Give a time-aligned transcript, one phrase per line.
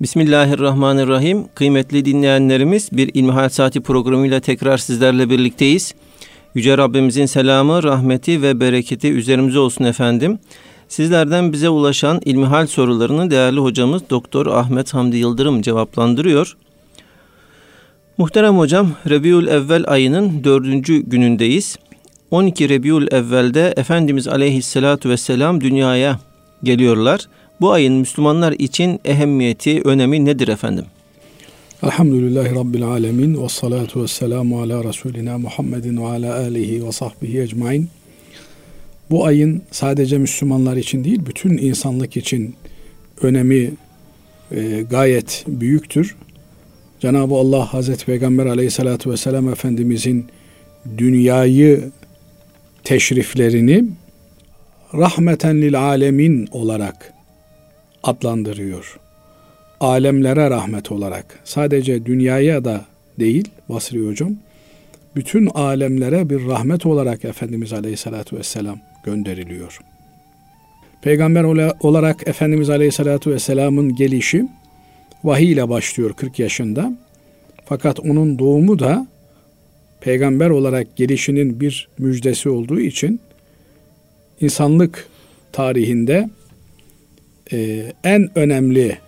[0.00, 1.48] Bismillahirrahmanirrahim.
[1.54, 5.94] Kıymetli dinleyenlerimiz bir İlmihal Saati programıyla tekrar sizlerle birlikteyiz.
[6.54, 10.38] Yüce Rabbimizin selamı, rahmeti ve bereketi üzerimize olsun efendim.
[10.88, 16.56] Sizlerden bize ulaşan ilmihal sorularını değerli hocamız Doktor Ahmet Hamdi Yıldırım cevaplandırıyor.
[18.18, 21.76] Muhterem hocam, Rebiül Evvel ayının dördüncü günündeyiz.
[22.30, 26.18] 12 Rebiül Evvel'de Efendimiz Aleyhisselatü Vesselam dünyaya
[26.62, 27.28] geliyorlar.
[27.60, 30.84] Bu ayın Müslümanlar için ehemmiyeti, önemi nedir efendim?
[31.82, 37.40] Elhamdülillahi Rabbil Alemin ve salatu ve selamu ala Resulina Muhammedin ve ala alihi ve sahbihi
[37.40, 37.88] ecmain.
[39.10, 42.54] Bu ayın sadece Müslümanlar için değil, bütün insanlık için
[43.22, 43.70] önemi
[44.50, 46.16] e, gayet büyüktür.
[47.00, 50.26] Cenab-ı Allah Hazreti Peygamber aleyhissalatu vesselam Efendimizin
[50.98, 51.90] dünyayı
[52.84, 53.84] teşriflerini
[54.94, 57.19] rahmeten lil alemin olarak
[58.02, 59.00] adlandırıyor.
[59.80, 61.38] Alemlere rahmet olarak.
[61.44, 62.84] Sadece dünyaya da
[63.18, 64.36] değil Basri Hocam.
[65.16, 69.80] Bütün alemlere bir rahmet olarak Efendimiz Aleyhisselatü Vesselam gönderiliyor.
[71.02, 71.44] Peygamber
[71.80, 74.48] olarak Efendimiz Aleyhisselatü Vesselam'ın gelişi
[75.24, 76.92] vahiy ile başlıyor 40 yaşında.
[77.64, 79.06] Fakat onun doğumu da
[80.00, 83.20] peygamber olarak gelişinin bir müjdesi olduğu için
[84.40, 85.08] insanlık
[85.52, 86.30] tarihinde
[87.52, 88.98] e, en önemli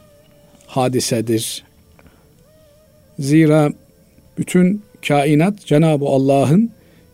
[0.66, 1.64] hadisedir.
[3.18, 3.72] Zira
[4.38, 6.70] bütün kainat Cenab-ı Allah'ın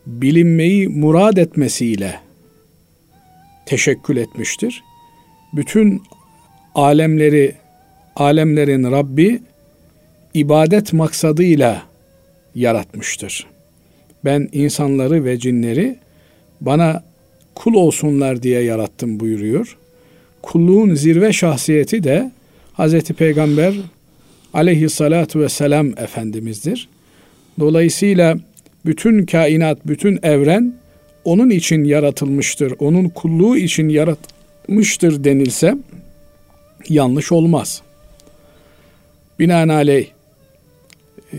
[0.07, 2.21] bilinmeyi murad etmesiyle
[3.67, 4.83] teşekkül etmiştir.
[5.53, 6.03] Bütün
[6.75, 7.55] alemleri,
[8.17, 9.41] alemlerin Rabbi
[10.35, 11.83] ibadet maksadıyla
[12.55, 13.47] yaratmıştır.
[14.25, 15.97] Ben insanları ve cinleri
[16.61, 17.05] bana
[17.55, 19.79] kul olsunlar diye yarattım buyuruyor.
[20.43, 22.31] Kulluğun zirve şahsiyeti de
[22.79, 23.01] Hz.
[23.03, 23.75] Peygamber
[24.55, 26.89] aleyhissalatu vesselam Efendimiz'dir.
[27.61, 28.39] Dolayısıyla
[28.87, 30.75] bütün kainat, bütün evren
[31.25, 35.75] onun için yaratılmıştır, onun kulluğu için yaratmıştır denilse
[36.89, 37.83] yanlış olmaz.
[39.39, 40.07] Binaenaleyh
[41.33, 41.39] e,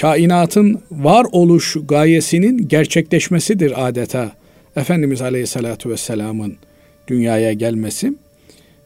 [0.00, 4.32] kainatın varoluş gayesinin gerçekleşmesidir adeta
[4.76, 6.56] Efendimiz Aleyhisselatü Vesselam'ın
[7.08, 8.12] dünyaya gelmesi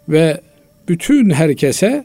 [0.09, 0.41] ve
[0.89, 2.05] bütün herkese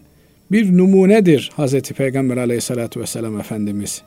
[0.52, 4.02] bir numunedir Hazreti Peygamber Aleyhisselatü Vesselam Efendimiz.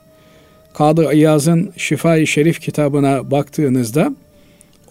[0.73, 4.15] Kadı İyaz'ın Şifa-i Şerif kitabına baktığınızda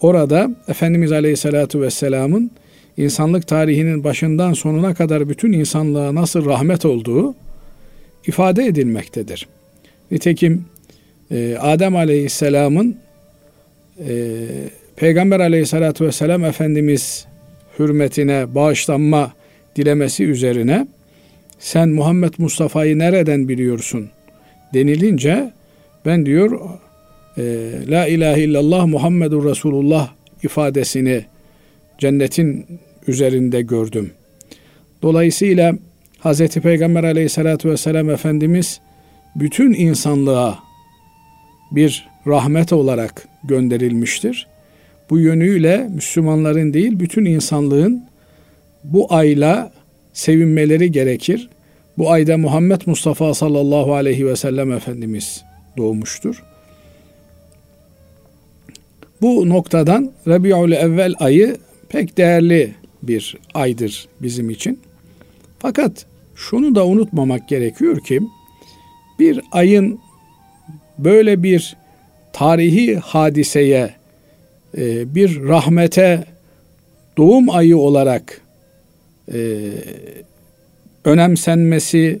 [0.01, 2.51] orada Efendimiz Aleyhisselatü Vesselam'ın
[2.97, 7.35] insanlık tarihinin başından sonuna kadar bütün insanlığa nasıl rahmet olduğu
[8.27, 9.47] ifade edilmektedir.
[10.11, 10.65] Nitekim
[11.31, 12.97] e, Adem Aleyhisselam'ın
[14.07, 14.45] e,
[14.97, 17.27] Peygamber Aleyhisselatü Vesselam Efendimiz
[17.79, 19.33] hürmetine bağışlanma
[19.75, 20.87] dilemesi üzerine
[21.59, 24.09] sen Muhammed Mustafa'yı nereden biliyorsun
[24.73, 25.53] denilince
[26.05, 26.59] ben diyor
[27.37, 27.43] e,
[27.87, 30.09] La ilahe illallah Muhammedur Resulullah
[30.43, 31.25] ifadesini
[31.97, 32.65] cennetin
[33.07, 34.11] üzerinde gördüm.
[35.01, 35.73] Dolayısıyla
[36.23, 36.47] Hz.
[36.47, 38.79] Peygamber aleyhissalatü vesselam Efendimiz
[39.35, 40.59] bütün insanlığa
[41.71, 44.47] bir rahmet olarak gönderilmiştir.
[45.09, 48.03] Bu yönüyle Müslümanların değil bütün insanlığın
[48.83, 49.71] bu ayla
[50.13, 51.49] sevinmeleri gerekir.
[51.97, 55.43] Bu ayda Muhammed Mustafa sallallahu aleyhi ve sellem Efendimiz
[55.77, 56.43] doğmuştur.
[59.21, 61.57] Bu noktadan Rabiul Evvel ayı
[61.89, 64.79] pek değerli bir aydır bizim için.
[65.59, 68.21] Fakat şunu da unutmamak gerekiyor ki
[69.19, 69.99] bir ayın
[70.97, 71.77] böyle bir
[72.33, 73.93] tarihi hadiseye
[75.15, 76.25] bir rahmete
[77.17, 78.41] doğum ayı olarak
[79.33, 79.59] e,
[81.05, 82.19] önemsenmesi,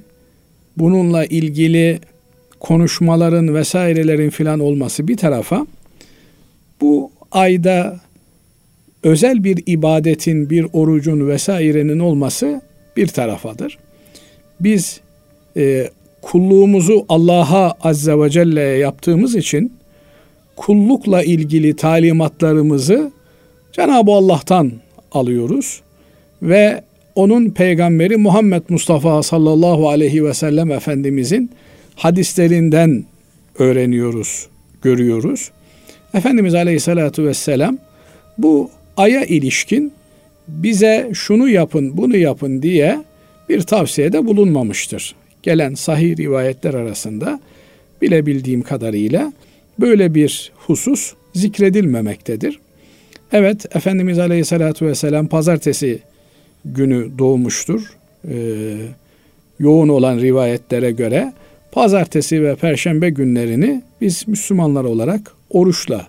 [0.77, 1.99] bununla ilgili
[2.59, 5.67] konuşmaların vesairelerin filan olması bir tarafa
[6.81, 7.99] bu ayda
[9.03, 12.61] özel bir ibadetin, bir orucun vesairenin olması
[12.97, 13.77] bir tarafadır.
[14.59, 14.99] Biz
[15.57, 15.89] e,
[16.21, 19.73] kulluğumuzu Allah'a azze ve celle'ye yaptığımız için
[20.57, 23.11] kullukla ilgili talimatlarımızı
[23.71, 24.71] Cenab-ı Allah'tan
[25.11, 25.81] alıyoruz
[26.41, 26.83] ve
[27.15, 31.51] onun peygamberi Muhammed Mustafa sallallahu aleyhi ve sellem Efendimizin
[31.95, 33.05] hadislerinden
[33.59, 34.47] öğreniyoruz,
[34.81, 35.51] görüyoruz.
[36.13, 37.77] Efendimiz aleyhissalatu vesselam
[38.37, 39.91] bu aya ilişkin
[40.47, 43.03] bize şunu yapın, bunu yapın diye
[43.49, 45.15] bir tavsiyede bulunmamıştır.
[45.43, 47.39] Gelen sahih rivayetler arasında
[48.01, 49.33] bilebildiğim kadarıyla
[49.79, 52.59] böyle bir husus zikredilmemektedir.
[53.31, 55.99] Evet, Efendimiz Aleyhisselatü Vesselam pazartesi
[56.65, 57.81] günü doğmuştur.
[59.59, 61.33] yoğun olan rivayetlere göre
[61.71, 66.07] pazartesi ve perşembe günlerini biz Müslümanlar olarak oruçla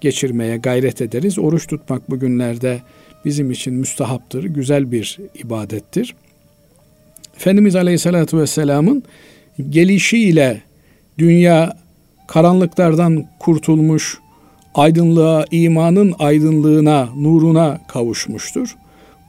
[0.00, 1.38] geçirmeye gayret ederiz.
[1.38, 2.80] Oruç tutmak bu günlerde
[3.24, 6.14] bizim için müstahaptır, güzel bir ibadettir.
[7.36, 9.02] Efendimiz Aleyhisselatü Vesselam'ın
[9.70, 10.62] gelişiyle
[11.18, 11.76] dünya
[12.32, 14.18] karanlıklardan kurtulmuş,
[14.74, 18.76] aydınlığa, imanın aydınlığına, nuruna kavuşmuştur.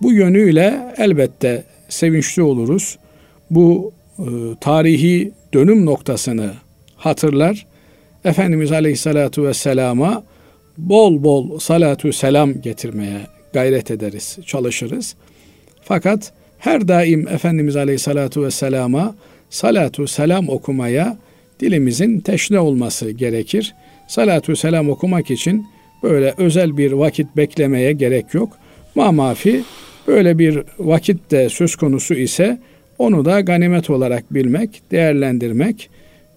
[0.02, 2.98] Bu yönüyle elbette sevinçli oluruz.
[3.52, 4.24] Bu e,
[4.62, 6.52] tarihi dönüm noktasını
[6.98, 7.66] hatırlar.
[8.26, 10.24] Efendimiz Aleyhisselatü Vesselam'a
[10.78, 13.22] bol bol salatu selam getirmeye
[13.54, 15.16] gayret ederiz, çalışırız.
[15.82, 19.16] Fakat her daim Efendimiz Aleyhisselatü Vesselam'a
[19.50, 21.18] salatu selam okumaya
[21.63, 23.75] dilimizin teşne olması gerekir.
[24.07, 25.65] Salatu selam okumak için
[26.04, 28.57] böyle özel bir vakit beklemeye gerek yok.
[28.95, 29.63] Mamafi
[30.07, 32.60] böyle bir vakit de söz konusu ise
[32.98, 35.89] onu da ganimet olarak bilmek, değerlendirmek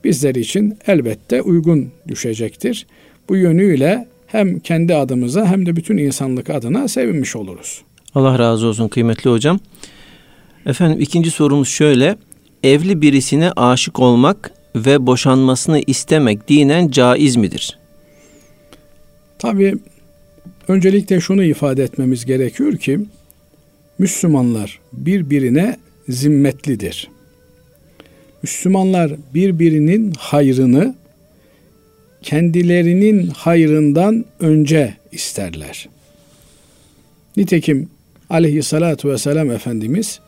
[0.05, 2.87] bizler için elbette uygun düşecektir.
[3.29, 7.83] Bu yönüyle hem kendi adımıza hem de bütün insanlık adına sevinmiş oluruz.
[8.15, 9.59] Allah razı olsun kıymetli hocam.
[10.67, 12.17] Efendim ikinci sorumuz şöyle.
[12.63, 17.79] Evli birisine aşık olmak ve boşanmasını istemek dinen caiz midir?
[19.39, 19.75] Tabi
[20.69, 23.01] öncelikle şunu ifade etmemiz gerekiyor ki
[23.99, 25.77] Müslümanlar birbirine
[26.09, 27.11] zimmetlidir.
[28.43, 30.95] Müslümanlar birbirinin hayrını
[32.23, 35.89] kendilerinin hayrından önce isterler.
[37.37, 37.91] Nitekim
[38.31, 40.21] aleyhissalatu vesselam Efendimiz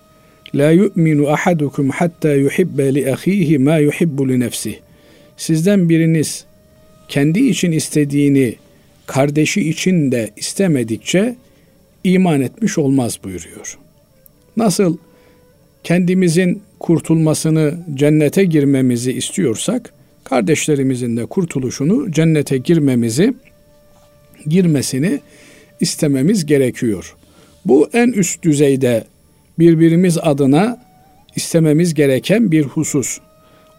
[0.54, 4.78] La yu'minu ahadukum hatta yuhibbe li ahihi ma yuhibbu li nefsi.
[5.36, 6.44] Sizden biriniz
[7.08, 8.54] kendi için istediğini
[9.06, 11.36] kardeşi için de istemedikçe
[12.04, 13.78] iman etmiş olmaz buyuruyor.
[14.56, 14.96] Nasıl
[15.84, 19.92] kendimizin kurtulmasını, cennete girmemizi istiyorsak,
[20.24, 23.34] kardeşlerimizin de kurtuluşunu, cennete girmemizi,
[24.46, 25.20] girmesini
[25.80, 27.16] istememiz gerekiyor.
[27.64, 29.04] Bu en üst düzeyde
[29.58, 30.78] birbirimiz adına
[31.37, 33.19] istememiz gereken bir husus.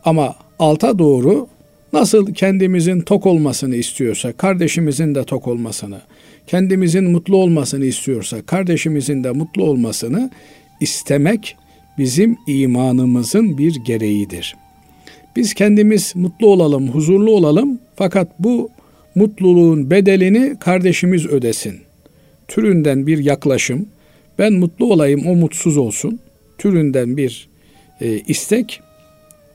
[0.06, 1.48] Ama alta doğru
[1.94, 6.02] nasıl kendimizin tok olmasını istiyorsa, kardeşimizin de tok olmasını,
[6.48, 10.32] kendimizin mutlu olmasını istiyorsa, kardeşimizin de mutlu olmasını
[10.82, 11.56] istemek
[11.98, 14.56] bizim imanımızın bir gereğidir.
[15.36, 18.70] Biz kendimiz mutlu olalım, huzurlu olalım fakat bu
[19.16, 21.80] mutluluğun bedelini kardeşimiz ödesin.
[22.48, 23.88] Türünden bir yaklaşım,
[24.40, 26.20] ben mutlu olayım o mutsuz olsun
[26.58, 27.50] türünden bir
[28.02, 28.82] e, istek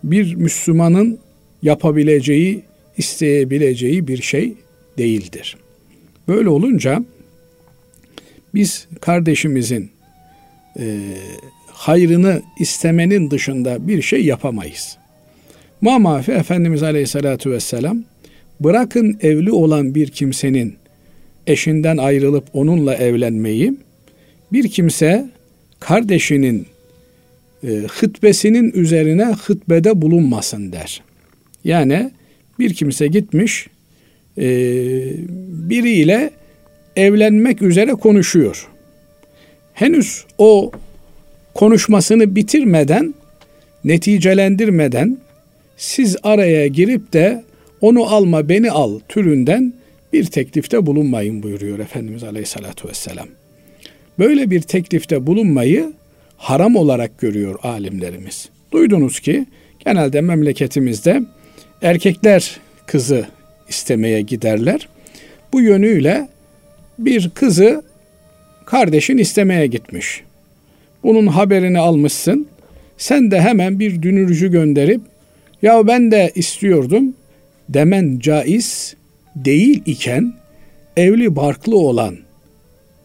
[0.05, 1.19] bir Müslümanın
[1.63, 2.63] yapabileceği,
[2.99, 4.55] isteyebileceği bir şey
[4.99, 5.57] değildir.
[6.29, 7.05] Böyle olunca
[8.55, 9.91] biz kardeşimizin
[10.79, 11.01] e,
[11.67, 14.97] hayrını istemenin dışında bir şey yapamayız.
[15.81, 18.05] Mamafi Efendimiz Aleyhisselatü Vesselam
[18.61, 20.75] bırakın evli olan bir kimsenin
[21.47, 23.75] eşinden ayrılıp onunla evlenmeyi
[24.53, 25.27] bir kimse
[25.81, 26.67] kardeşinin
[27.65, 31.03] e, hıtbesinin üzerine hıtbede bulunmasın der.
[31.65, 32.11] Yani
[32.59, 33.67] bir kimse gitmiş
[34.39, 34.47] e,
[35.71, 36.31] biriyle
[36.97, 38.69] evlenmek üzere konuşuyor.
[39.75, 40.71] Henüz o
[41.55, 43.15] konuşmasını bitirmeden,
[43.85, 45.19] neticelendirmeden
[45.77, 47.45] siz araya girip de
[47.81, 49.73] onu alma beni al türünden
[50.13, 53.29] bir teklifte bulunmayın buyuruyor Efendimiz Aleyhisselatü Vesselam.
[54.19, 55.93] Böyle bir teklifte bulunmayı
[56.37, 58.49] haram olarak görüyor alimlerimiz.
[58.73, 59.47] Duydunuz ki
[59.85, 61.23] genelde memleketimizde
[61.83, 63.27] erkekler kızı
[63.69, 64.89] istemeye giderler.
[65.53, 66.29] Bu yönüyle
[66.99, 67.83] bir kızı
[68.67, 70.23] kardeşin istemeye gitmiş.
[71.03, 72.47] Bunun haberini almışsın.
[72.99, 75.01] Sen de hemen bir dünürcü gönderip
[75.63, 77.15] ya ben de istiyordum
[77.69, 78.97] demen caiz
[79.37, 80.35] değil iken
[80.97, 82.17] evli barklı olan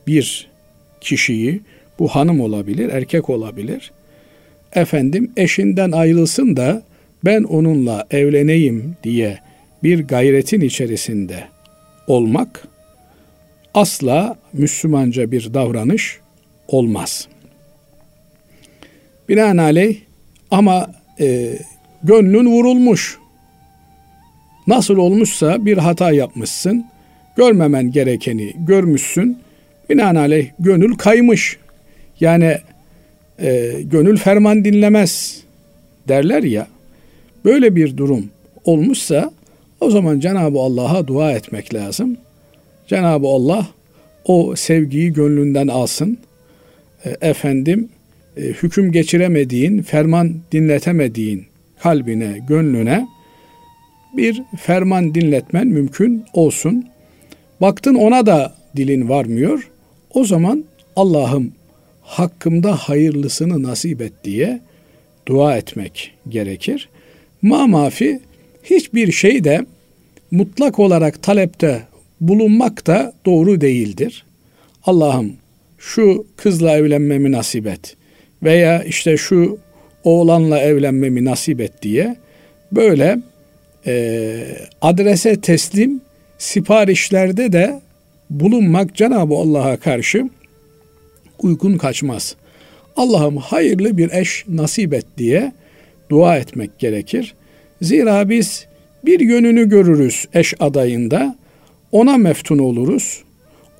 [0.07, 0.48] bir
[1.01, 1.61] kişiyi
[1.99, 3.91] bu hanım olabilir, erkek olabilir.
[4.73, 6.83] Efendim eşinden ayrılsın da
[7.25, 9.39] ben onunla evleneyim diye
[9.83, 11.43] bir gayretin içerisinde
[12.07, 12.67] olmak
[13.73, 16.19] asla Müslümanca bir davranış
[16.67, 17.27] olmaz.
[19.29, 19.97] Binaenaleyh
[20.51, 21.59] ama e,
[22.03, 23.19] gönlün vurulmuş.
[24.67, 26.85] Nasıl olmuşsa bir hata yapmışsın.
[27.37, 29.37] Görmemen gerekeni görmüşsün.
[29.89, 31.57] Binaenaleyh gönül kaymış.
[32.19, 32.57] Yani
[33.39, 35.43] e, gönül ferman dinlemez
[36.07, 36.67] derler ya.
[37.45, 38.29] Böyle bir durum
[38.65, 39.31] olmuşsa
[39.81, 42.17] o zaman Cenab-ı Allah'a dua etmek lazım.
[42.87, 43.67] Cenab-ı Allah
[44.25, 46.17] o sevgiyi gönlünden alsın.
[47.05, 47.89] E, efendim
[48.37, 51.45] e, hüküm geçiremediğin, ferman dinletemediğin
[51.79, 53.07] kalbine, gönlüne
[54.17, 56.85] bir ferman dinletmen mümkün olsun.
[57.61, 59.68] Baktın ona da dilin varmıyor.
[60.13, 61.51] O zaman Allah'ım
[62.01, 64.61] hakkımda hayırlısını nasip et diye
[65.25, 66.89] dua etmek gerekir.
[67.41, 68.19] Ma mafi
[68.63, 69.65] hiçbir şey de
[70.31, 71.83] mutlak olarak talepte
[72.21, 74.25] bulunmak da doğru değildir.
[74.83, 75.33] Allah'ım
[75.77, 77.95] şu kızla evlenmemi nasip et
[78.43, 79.59] veya işte şu
[80.03, 82.15] oğlanla evlenmemi nasip et diye
[82.71, 83.19] böyle
[83.87, 84.43] e,
[84.81, 86.01] adrese teslim
[86.37, 87.81] siparişlerde de
[88.29, 90.29] bulunmak Cenab-ı Allah'a karşı
[91.39, 92.35] uykun kaçmaz.
[92.95, 95.51] Allah'ım hayırlı bir eş nasip et diye
[96.09, 97.35] dua etmek gerekir.
[97.81, 98.67] Zira biz
[99.05, 101.35] bir yönünü görürüz eş adayında,
[101.91, 103.23] ona meftun oluruz.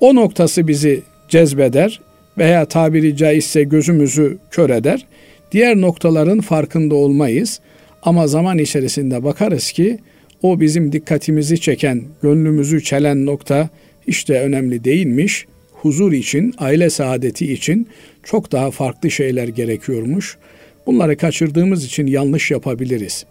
[0.00, 2.00] O noktası bizi cezbeder
[2.38, 5.06] veya tabiri caizse gözümüzü kör eder.
[5.52, 7.60] Diğer noktaların farkında olmayız.
[8.02, 9.98] Ama zaman içerisinde bakarız ki
[10.42, 13.68] o bizim dikkatimizi çeken, gönlümüzü çelen nokta
[14.10, 15.46] de önemli değilmiş.
[15.72, 17.88] Huzur için, aile saadeti için
[18.22, 20.38] çok daha farklı şeyler gerekiyormuş.
[20.86, 23.24] Bunları kaçırdığımız için yanlış yapabiliriz.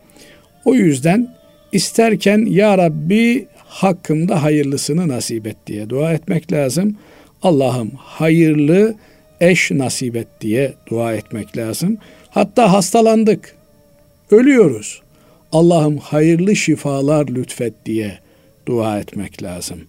[0.66, 1.36] O yüzden
[1.72, 6.96] isterken Ya Rabbi hakkımda hayırlısını nasip et diye dua etmek lazım.
[7.44, 8.96] Allah'ım hayırlı
[9.42, 11.98] eş nasip et diye dua etmek lazım.
[12.30, 13.56] Hatta hastalandık,
[14.32, 15.02] ölüyoruz.
[15.52, 18.20] Allah'ım hayırlı şifalar lütfet diye
[18.66, 19.80] dua etmek lazım.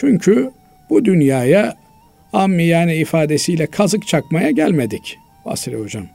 [0.00, 0.50] Çünkü
[0.90, 1.74] bu dünyaya
[2.32, 6.06] ammi yani ifadesiyle kazık çakmaya gelmedik Basri Hocam.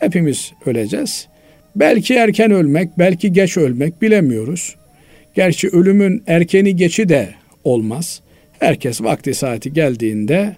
[0.00, 1.28] Hepimiz öleceğiz.
[1.76, 4.76] Belki erken ölmek, belki geç ölmek bilemiyoruz.
[5.34, 7.28] Gerçi ölümün erkeni geçi de
[7.64, 8.20] olmaz.
[8.58, 10.56] Herkes vakti saati geldiğinde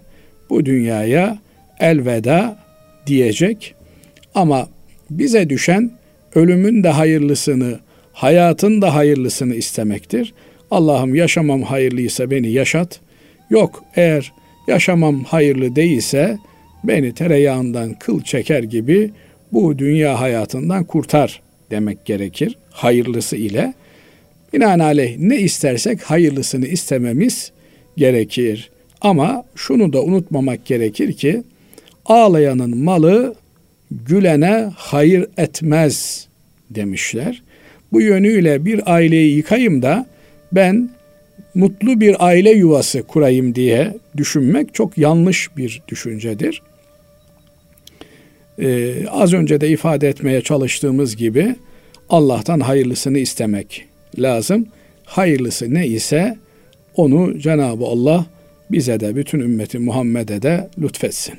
[0.49, 1.37] bu dünyaya
[1.79, 2.59] elveda
[3.07, 3.75] diyecek.
[4.35, 4.69] Ama
[5.09, 5.91] bize düşen
[6.35, 7.79] ölümün de hayırlısını,
[8.13, 10.33] hayatın da hayırlısını istemektir.
[10.71, 12.99] Allah'ım yaşamam hayırlıysa beni yaşat.
[13.49, 14.33] Yok eğer
[14.67, 16.37] yaşamam hayırlı değilse
[16.83, 19.11] beni tereyağından kıl çeker gibi
[19.51, 23.73] bu dünya hayatından kurtar demek gerekir hayırlısı ile.
[24.53, 27.51] Binaenaleyh ne istersek hayırlısını istememiz
[27.97, 28.69] gerekir.
[29.01, 31.43] Ama şunu da unutmamak gerekir ki
[32.05, 33.35] ağlayanın malı
[33.91, 36.27] gülene hayır etmez
[36.69, 37.41] demişler.
[37.91, 40.05] Bu yönüyle bir aileyi yıkayım da
[40.51, 40.89] ben
[41.55, 46.61] mutlu bir aile yuvası kurayım diye düşünmek çok yanlış bir düşüncedir.
[48.61, 51.55] Ee, az önce de ifade etmeye çalıştığımız gibi
[52.09, 53.85] Allah'tan hayırlısını istemek
[54.19, 54.67] lazım.
[55.05, 56.37] Hayırlısı ne ise
[56.95, 58.25] onu Cenab-ı Allah
[58.71, 61.35] bize de bütün ümmeti Muhammed'e de lütfetsin.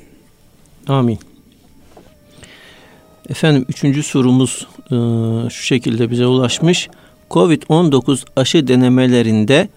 [0.87, 1.19] Amin.
[3.29, 4.95] Efendim üçüncü sorumuz e,
[5.49, 6.89] şu şekilde bize ulaşmış.
[7.31, 9.67] Covid-19 aşı denemelerinde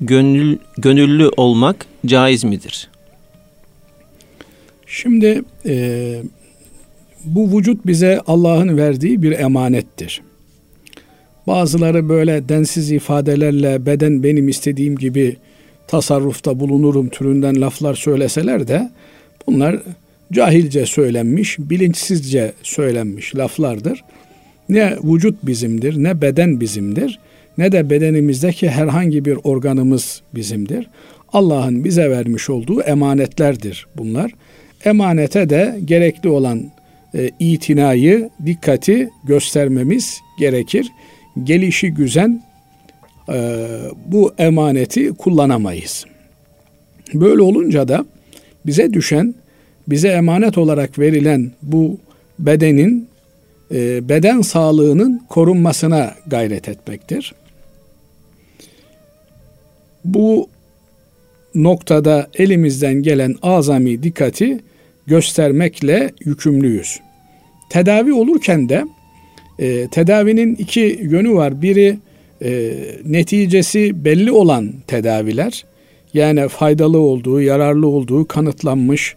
[0.00, 2.90] gönül, gönüllü olmak caiz midir?
[4.86, 6.16] Şimdi e,
[7.24, 10.22] bu vücut bize Allah'ın verdiği bir emanettir.
[11.46, 15.36] Bazıları böyle densiz ifadelerle beden benim istediğim gibi
[15.86, 18.90] tasarrufta bulunurum türünden laflar söyleseler de
[19.46, 19.82] bunlar
[20.32, 24.04] cahilce söylenmiş, bilinçsizce söylenmiş laflardır.
[24.68, 27.18] Ne vücut bizimdir, ne beden bizimdir,
[27.58, 30.88] ne de bedenimizdeki herhangi bir organımız bizimdir.
[31.32, 34.32] Allah'ın bize vermiş olduğu emanetlerdir bunlar.
[34.84, 36.70] Emanete de gerekli olan
[37.14, 40.92] e, itinayı, dikkati göstermemiz gerekir.
[41.44, 42.42] Gelişi güzen
[43.28, 43.68] e,
[44.06, 46.04] bu emaneti kullanamayız.
[47.14, 48.04] Böyle olunca da
[48.66, 49.34] bize düşen,
[49.88, 51.98] bize emanet olarak verilen bu
[52.38, 53.08] bedenin,
[53.74, 57.34] e, beden sağlığının korunmasına gayret etmektir.
[60.04, 60.48] Bu
[61.54, 64.58] noktada elimizden gelen azami dikkati
[65.06, 67.00] göstermekle yükümlüyüz.
[67.70, 68.84] Tedavi olurken de
[69.58, 71.62] e, tedavinin iki yönü var.
[71.62, 71.98] Biri
[72.42, 72.72] e,
[73.04, 75.64] neticesi belli olan tedaviler
[76.14, 79.16] yani faydalı olduğu, yararlı olduğu kanıtlanmış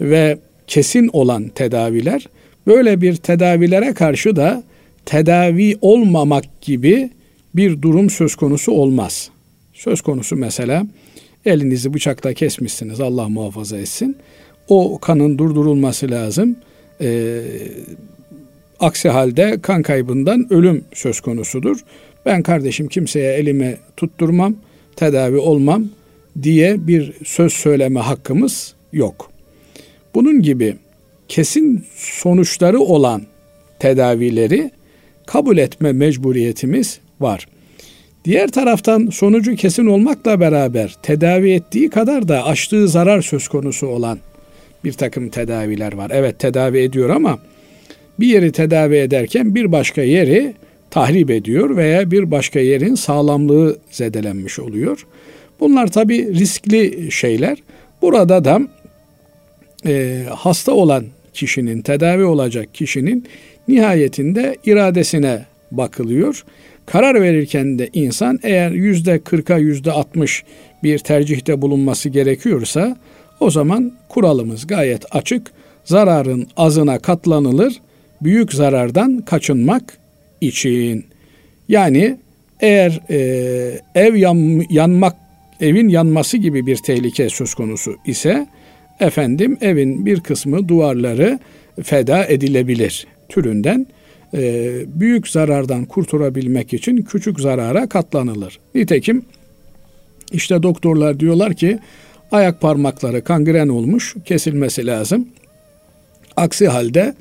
[0.00, 2.28] ve kesin olan tedaviler
[2.66, 4.62] böyle bir tedavilere karşı da
[5.04, 7.10] tedavi olmamak gibi
[7.54, 9.30] bir durum söz konusu olmaz.
[9.74, 10.86] Söz konusu mesela
[11.44, 14.16] elinizi bıçakla kesmişsiniz Allah muhafaza etsin.
[14.68, 16.56] O kanın durdurulması lazım.
[17.00, 17.42] Ee,
[18.80, 21.80] aksi halde kan kaybından ölüm söz konusudur.
[22.26, 24.56] Ben kardeşim kimseye elime tutturmam,
[24.96, 25.88] tedavi olmam
[26.42, 29.30] diye bir söz söyleme hakkımız yok.
[30.14, 30.76] Bunun gibi
[31.28, 33.22] kesin sonuçları olan
[33.78, 34.70] tedavileri
[35.26, 37.46] kabul etme mecburiyetimiz var.
[38.24, 44.18] Diğer taraftan sonucu kesin olmakla beraber tedavi ettiği kadar da açtığı zarar söz konusu olan
[44.84, 46.10] bir takım tedaviler var.
[46.14, 47.38] Evet tedavi ediyor ama
[48.20, 50.54] bir yeri tedavi ederken bir başka yeri
[50.90, 55.06] tahrip ediyor veya bir başka yerin sağlamlığı zedelenmiş oluyor.
[55.60, 57.58] Bunlar tabi riskli şeyler.
[58.02, 58.60] Burada da
[59.86, 61.04] e, hasta olan
[61.36, 63.24] kişinin, tedavi olacak kişinin
[63.68, 66.44] nihayetinde iradesine bakılıyor.
[66.86, 70.44] Karar verirken de insan eğer yüzde kırka yüzde altmış
[70.82, 72.96] bir tercihte bulunması gerekiyorsa
[73.40, 75.52] o zaman kuralımız gayet açık.
[75.84, 77.74] Zararın azına katlanılır,
[78.22, 79.98] büyük zarardan kaçınmak
[80.40, 81.04] için.
[81.68, 82.16] Yani
[82.60, 83.18] eğer e,
[83.94, 85.16] ev yan, yanmak,
[85.60, 88.46] evin yanması gibi bir tehlike söz konusu ise
[89.00, 91.38] efendim evin bir kısmı duvarları
[91.82, 93.86] feda edilebilir türünden
[94.34, 98.58] e, büyük zarardan kurtulabilmek için küçük zarara katlanılır.
[98.74, 99.22] Nitekim
[100.32, 101.78] işte doktorlar diyorlar ki
[102.32, 105.28] ayak parmakları kangren olmuş kesilmesi lazım.
[106.36, 107.14] Aksi halde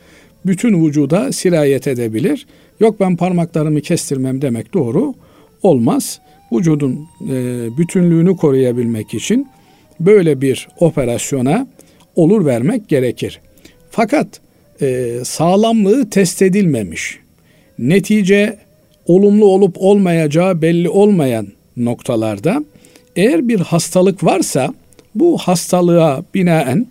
[0.45, 2.45] bütün vücuda sirayet edebilir.
[2.79, 5.13] Yok ben parmaklarımı kestirmem demek doğru
[5.63, 6.19] olmaz.
[6.51, 7.33] Vücudun e,
[7.77, 9.47] bütünlüğünü koruyabilmek için
[9.99, 11.67] böyle bir operasyona
[12.15, 13.39] olur vermek gerekir.
[13.91, 14.27] Fakat
[14.81, 17.19] e, sağlamlığı test edilmemiş.
[17.79, 18.57] Netice
[19.05, 21.47] olumlu olup olmayacağı belli olmayan
[21.77, 22.63] noktalarda
[23.15, 24.73] eğer bir hastalık varsa
[25.15, 26.87] bu hastalığa binaen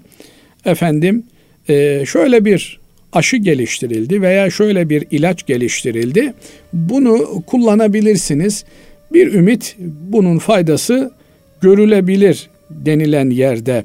[0.64, 1.24] efendim
[1.68, 2.80] e, şöyle bir
[3.12, 6.34] aşı geliştirildi veya şöyle bir ilaç geliştirildi.
[6.72, 8.64] Bunu kullanabilirsiniz.
[9.12, 9.76] Bir ümit
[10.12, 11.12] bunun faydası
[11.60, 13.84] görülebilir denilen yerde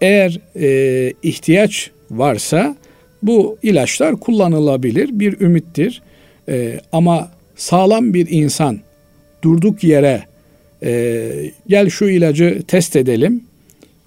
[0.00, 2.76] eğer e, ihtiyaç varsa
[3.22, 6.02] bu ilaçlar kullanılabilir bir ümittir.
[6.48, 8.78] E, ama sağlam bir insan
[9.42, 10.22] durduk yere
[10.82, 11.30] e,
[11.68, 13.44] gel şu ilacı test edelim.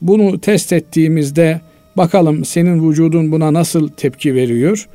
[0.01, 1.61] Bunu test ettiğimizde
[1.97, 4.87] bakalım senin vücudun buna nasıl tepki veriyor.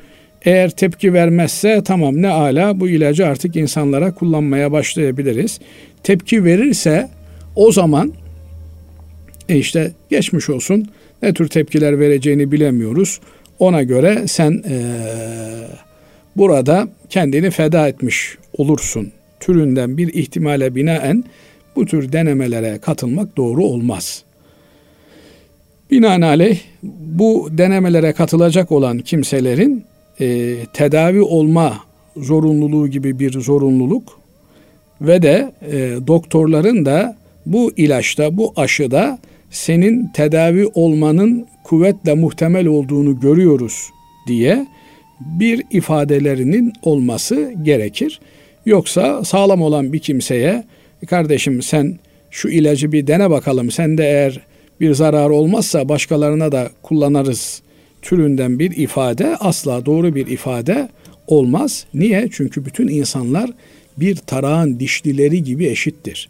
[0.45, 5.61] Eğer tepki vermezse tamam ne ala bu ilacı artık insanlara kullanmaya başlayabiliriz.
[6.03, 7.09] Tepki verirse
[7.57, 8.13] o zaman
[9.49, 10.89] e işte geçmiş olsun
[11.23, 13.21] ne tür tepkiler vereceğini bilemiyoruz.
[13.59, 14.77] Ona göre sen e,
[16.37, 21.25] burada kendini feda etmiş olursun türünden bir ihtimale binaen
[21.77, 24.25] bu tür denemelere katılmak doğru olmaz.
[25.91, 26.59] Binaenaleyh
[27.01, 29.85] bu denemelere katılacak olan kimselerin
[30.21, 31.79] e, tedavi olma
[32.17, 34.21] zorunluluğu gibi bir zorunluluk
[35.01, 39.19] ve de e, doktorların da bu ilaçta, bu aşıda
[39.55, 43.91] senin tedavi olmanın kuvvetle muhtemel olduğunu görüyoruz
[44.27, 44.67] diye
[45.21, 48.21] bir ifadelerinin olması gerekir.
[48.67, 50.65] Yoksa sağlam olan bir kimseye
[51.07, 51.99] kardeşim sen
[52.31, 54.41] şu ilacı bir dene bakalım sen de eğer
[54.81, 57.63] bir zarar olmazsa başkalarına da kullanırız
[58.03, 60.89] türünden bir ifade asla doğru bir ifade
[61.27, 61.87] olmaz.
[61.95, 62.29] Niye?
[62.33, 63.51] Çünkü bütün insanlar
[63.97, 66.29] bir tarağın dişlileri gibi eşittir.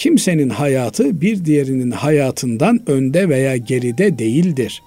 [0.00, 4.82] Kimsenin hayatı bir diğerinin hayatından önde veya geride değildir.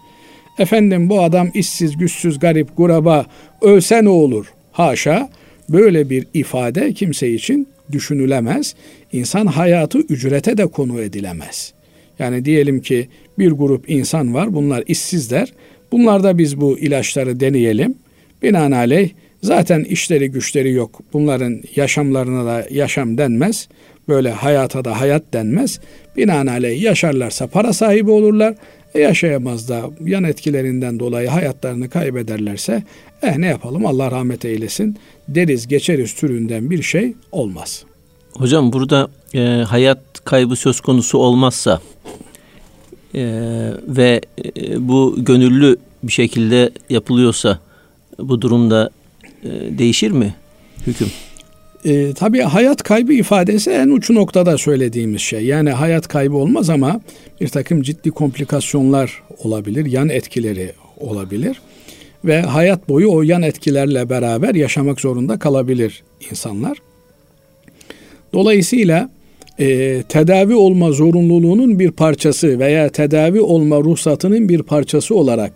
[0.60, 3.26] Efendim bu adam işsiz, güçsüz, garip, kuraba
[3.62, 4.54] ölse ne olur?
[4.72, 5.30] Haşa
[5.70, 8.76] böyle bir ifade kimse için düşünülemez.
[9.12, 11.74] İnsan hayatı ücrete de konu edilemez.
[12.20, 13.08] Yani diyelim ki
[13.40, 15.54] bir grup insan var bunlar işsizler.
[15.92, 17.96] Bunlarda biz bu ilaçları deneyelim.
[18.44, 19.10] Binaenaleyh
[19.44, 21.02] zaten işleri güçleri yok.
[21.14, 23.68] Bunların yaşamlarına da yaşam denmez.
[24.08, 25.80] Böyle hayata da hayat denmez.
[26.18, 28.56] Binaenaleyh yaşarlarsa para sahibi olurlar.
[28.96, 32.84] E yaşayamaz da yan etkilerinden dolayı hayatlarını kaybederlerse
[33.22, 37.86] eh ne yapalım Allah rahmet eylesin deriz geçeriz türünden bir şey olmaz.
[38.38, 41.82] Hocam burada e, hayat kaybı söz konusu olmazsa
[43.16, 43.24] e,
[43.88, 44.22] ve
[44.58, 47.60] e, bu gönüllü bir şekilde yapılıyorsa
[48.20, 48.90] bu durumda
[49.44, 50.36] e, değişir mi
[50.88, 51.08] hüküm?
[51.86, 55.46] E, tabii hayat kaybı ifadesi en uç noktada söylediğimiz şey.
[55.46, 57.02] Yani hayat kaybı olmaz ama
[57.42, 61.62] bir takım ciddi komplikasyonlar olabilir, yan etkileri olabilir.
[62.26, 66.78] Ve hayat boyu o yan etkilerle beraber yaşamak zorunda kalabilir insanlar.
[68.34, 69.10] Dolayısıyla
[69.60, 75.54] e, tedavi olma zorunluluğunun bir parçası veya tedavi olma ruhsatının bir parçası olarak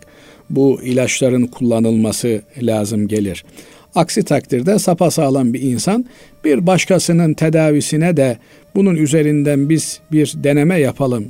[0.50, 3.44] bu ilaçların kullanılması lazım gelir.
[3.94, 6.04] Aksi takdirde sapasağlam bir insan
[6.44, 8.38] bir başkasının tedavisine de
[8.74, 11.26] bunun üzerinden biz bir deneme yapalım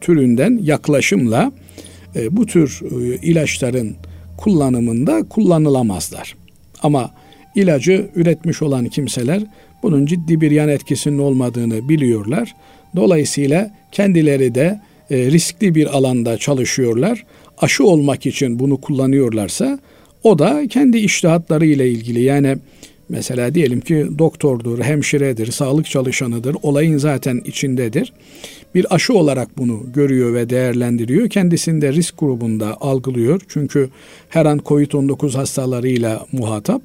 [0.00, 1.52] türünden yaklaşımla
[2.16, 3.96] e, bu tür e, ilaçların
[4.36, 6.34] kullanımında kullanılamazlar.
[6.82, 7.10] Ama
[7.54, 9.42] ilacı üretmiş olan kimseler
[9.82, 12.54] bunun ciddi bir yan etkisinin olmadığını biliyorlar.
[12.96, 17.24] Dolayısıyla kendileri de e, riskli bir alanda çalışıyorlar.
[17.58, 19.78] Aşı olmak için bunu kullanıyorlarsa
[20.22, 22.56] o da kendi iştihatları ile ilgili yani
[23.08, 28.12] mesela diyelim ki doktordur, hemşiredir, sağlık çalışanıdır, olayın zaten içindedir.
[28.74, 31.28] Bir aşı olarak bunu görüyor ve değerlendiriyor.
[31.28, 33.40] Kendisini de risk grubunda algılıyor.
[33.48, 33.88] Çünkü
[34.28, 36.82] her an COVID-19 hastalarıyla muhatap.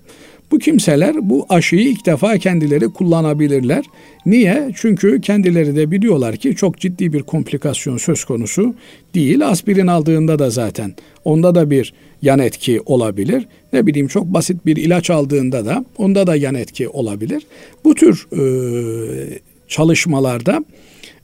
[0.51, 3.85] Bu kimseler bu aşıyı ilk defa kendileri kullanabilirler.
[4.25, 4.71] Niye?
[4.75, 8.75] Çünkü kendileri de biliyorlar ki çok ciddi bir komplikasyon söz konusu
[9.15, 9.47] değil.
[9.47, 13.47] Aspirin aldığında da zaten onda da bir yan etki olabilir.
[13.73, 17.43] Ne bileyim çok basit bir ilaç aldığında da onda da yan etki olabilir.
[17.83, 20.65] Bu tür e, çalışmalarda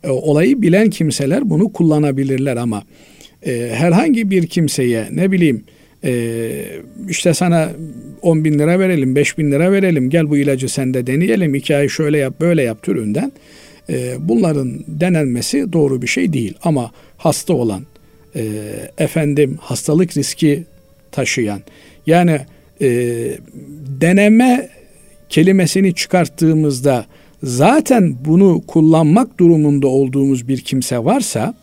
[0.03, 2.83] e, olayı bilen kimseler bunu kullanabilirler ama
[3.45, 5.63] e, herhangi bir kimseye ne bileyim
[6.03, 6.65] e,
[7.09, 7.69] işte sana
[8.21, 11.89] 10 bin lira verelim, 5 bin lira verelim, gel bu ilacı sende deneyelim, iki ay
[11.89, 13.31] şöyle yap, böyle yap türünden.
[13.89, 16.53] E, bunların denenmesi doğru bir şey değil.
[16.63, 17.85] Ama hasta olan,
[18.35, 18.43] e,
[18.97, 20.63] efendim hastalık riski
[21.11, 21.61] taşıyan,
[22.07, 22.39] yani
[22.81, 22.87] e,
[24.01, 24.69] deneme
[25.29, 27.05] kelimesini çıkarttığımızda
[27.43, 31.53] zaten bunu kullanmak durumunda olduğumuz bir kimse varsa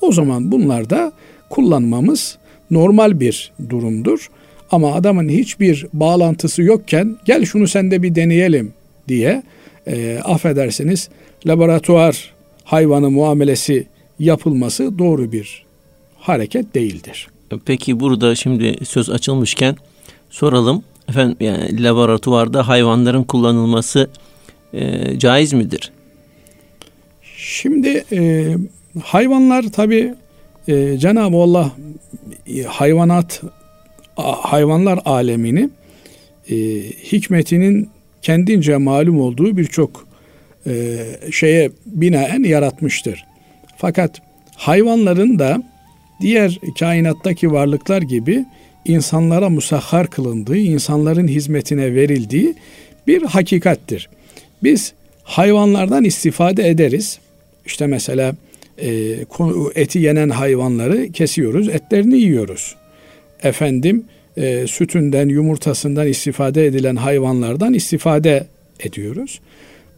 [0.00, 1.12] o zaman bunlarda
[1.50, 2.38] kullanmamız
[2.70, 4.30] normal bir durumdur.
[4.70, 8.72] Ama adamın hiçbir bağlantısı yokken gel şunu sende bir deneyelim
[9.08, 9.42] diye
[9.86, 11.08] e, affedersiniz
[11.46, 13.86] laboratuvar hayvanı muamelesi
[14.18, 15.64] yapılması doğru bir
[16.18, 17.28] hareket değildir.
[17.64, 19.76] Peki burada şimdi söz açılmışken
[20.30, 20.82] soralım.
[21.08, 24.10] Efendim yani laboratuvarda hayvanların kullanılması
[24.74, 25.92] e, caiz midir?
[27.36, 28.52] Şimdi e,
[29.02, 30.14] hayvanlar tabi
[30.68, 31.72] e, Cenab-ı Allah
[32.46, 33.42] e, hayvanat
[34.16, 35.70] hayvanlar alemini
[36.50, 36.56] e,
[37.12, 37.90] hikmetinin
[38.22, 40.06] kendince malum olduğu birçok
[40.66, 40.98] e,
[41.32, 43.24] şeye binaen yaratmıştır.
[43.76, 44.22] Fakat
[44.56, 45.62] hayvanların da
[46.20, 48.44] diğer kainattaki varlıklar gibi
[48.84, 52.54] insanlara musahhar kılındığı, insanların hizmetine verildiği
[53.06, 54.08] bir hakikattir.
[54.62, 57.18] Biz hayvanlardan istifade ederiz.
[57.66, 58.34] İşte mesela
[58.82, 58.90] e,
[59.74, 62.76] eti yenen hayvanları kesiyoruz, etlerini yiyoruz.
[63.42, 64.04] Efendim
[64.36, 68.46] e, sütünden, yumurtasından istifade edilen hayvanlardan istifade
[68.80, 69.40] ediyoruz.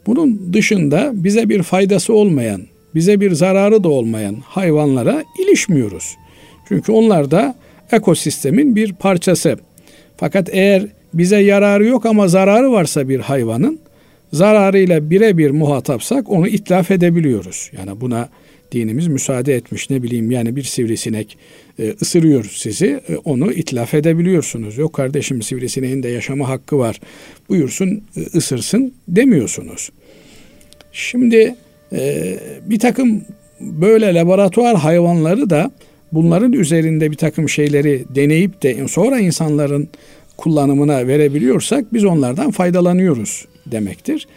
[0.07, 2.63] Bunun dışında bize bir faydası olmayan,
[2.95, 6.17] bize bir zararı da olmayan hayvanlara ilişmiyoruz.
[6.69, 7.55] Çünkü onlar da
[7.93, 9.57] ekosistemin bir parçası.
[10.17, 13.81] Fakat eğer bize yararı yok ama zararı varsa bir hayvanın
[14.33, 17.71] zararıyla birebir muhatapsak onu itlaf edebiliyoruz.
[17.79, 18.29] Yani buna
[18.73, 21.39] dinimiz müsaade etmiş ne bileyim yani bir sivrisinek
[21.79, 24.79] e, ısırıyor sizi e, onu itlaf edebiliyorsunuz.
[24.79, 27.01] Yok kardeşim sivrisineğin de yaşama hakkı var
[27.49, 29.91] buyursun e, ısırsın demiyorsunuz.
[30.93, 31.55] Şimdi
[31.93, 33.25] e, bir takım
[33.61, 35.71] böyle laboratuvar hayvanları da
[36.13, 39.89] bunların üzerinde bir takım şeyleri deneyip de sonra insanların
[40.37, 44.29] kullanımına verebiliyorsak biz onlardan faydalanıyoruz demektir.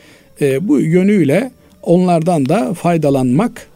[0.42, 1.52] E, bu yönüyle
[1.84, 3.68] onlardan da faydalanmak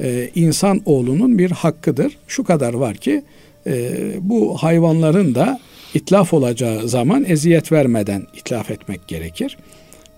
[0.00, 2.18] e, insan oğlunun bir hakkıdır.
[2.28, 3.22] Şu kadar var ki
[3.66, 5.60] e, bu hayvanların da
[5.94, 9.58] itlaf olacağı zaman eziyet vermeden itlaf etmek gerekir.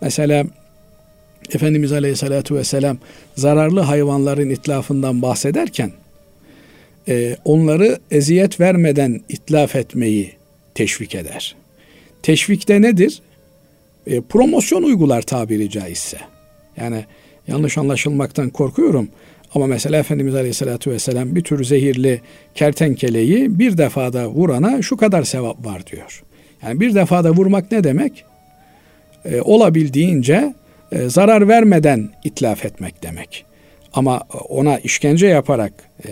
[0.01, 0.45] Mesela
[1.55, 2.99] Efendimiz Aleyhisselatü Vesselam
[3.37, 5.93] zararlı hayvanların itlafından bahsederken
[7.09, 10.33] e, onları eziyet vermeden itlaf etmeyi
[10.75, 11.57] teşvik eder.
[12.23, 13.23] Teşvikte nedir?
[14.07, 16.19] E, promosyon uygular tabiri caizse.
[16.77, 17.05] Yani
[17.49, 19.09] yanlış anlaşılmaktan korkuyorum.
[19.55, 22.21] Ama mesela Efendimiz Aleyhisselatü Vesselam bir tür zehirli
[22.55, 26.23] kertenkeleyi bir defada vurana şu kadar sevap var diyor.
[26.63, 28.25] Yani bir defada vurmak ne demek?
[29.25, 30.55] E, olabildiğince
[30.93, 33.45] e, zarar vermeden itlaf etmek demek.
[33.93, 35.73] Ama ona işkence yaparak
[36.09, 36.11] e,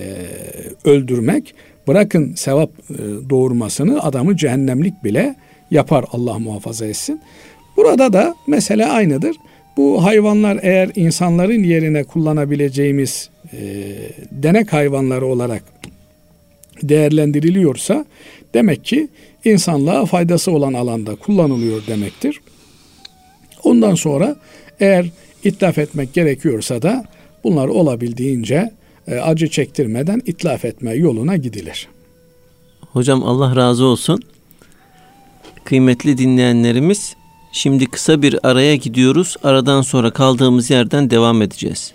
[0.85, 1.55] öldürmek
[1.89, 2.95] bırakın sevap e,
[3.31, 5.37] doğurmasını adamı cehennemlik bile
[5.71, 7.21] yapar Allah muhafaza etsin.
[7.77, 9.37] Burada da mesele aynıdır.
[9.77, 13.59] Bu hayvanlar eğer insanların yerine kullanabileceğimiz e,
[14.31, 15.63] denek hayvanları olarak
[16.83, 18.05] değerlendiriliyorsa
[18.55, 19.09] demek ki
[19.45, 22.41] insanlığa faydası olan alanda kullanılıyor demektir.
[23.63, 24.37] Ondan sonra
[24.81, 25.07] eğer
[25.45, 27.05] itlaf etmek gerekiyorsa da
[27.45, 28.71] bunlar olabildiğince
[29.09, 31.89] e, acı çektirmeden itlaf etme yoluna gidilir.
[32.81, 34.23] Hocam Allah razı olsun.
[35.65, 37.17] Kıymetli dinleyenlerimiz
[37.57, 39.37] Şimdi kısa bir araya gidiyoruz.
[39.43, 41.93] Aradan sonra kaldığımız yerden devam edeceğiz.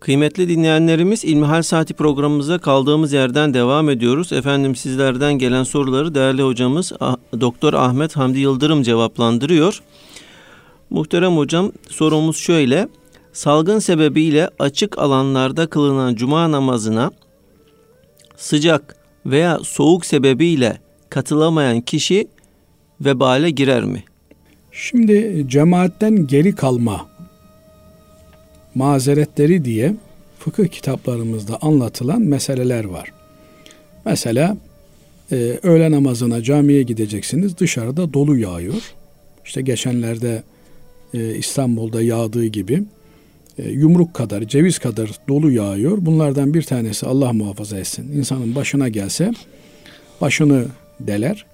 [0.00, 4.32] Kıymetli dinleyenlerimiz İlmihal Saati programımıza kaldığımız yerden devam ediyoruz.
[4.32, 6.92] Efendim sizlerden gelen soruları değerli hocamız
[7.40, 9.82] Doktor Ahmet Hamdi Yıldırım cevaplandırıyor.
[10.90, 12.88] Muhterem hocam sorumuz şöyle.
[13.32, 17.10] Salgın sebebiyle açık alanlarda kılınan cuma namazına
[18.36, 22.28] sıcak veya soğuk sebebiyle katılamayan kişi
[23.04, 24.04] vebale girer mi?
[24.72, 27.08] Şimdi cemaatten geri kalma
[28.74, 29.94] mazeretleri diye
[30.38, 33.12] fıkıh kitaplarımızda anlatılan meseleler var.
[34.04, 34.56] Mesela
[35.32, 38.94] e, öğle namazına camiye gideceksiniz dışarıda dolu yağıyor.
[39.44, 40.42] İşte geçenlerde
[41.14, 42.82] e, İstanbul'da yağdığı gibi
[43.58, 45.98] e, yumruk kadar, ceviz kadar dolu yağıyor.
[46.00, 48.12] Bunlardan bir tanesi Allah muhafaza etsin.
[48.12, 49.32] İnsanın başına gelse
[50.20, 50.66] başını
[51.00, 51.46] deler.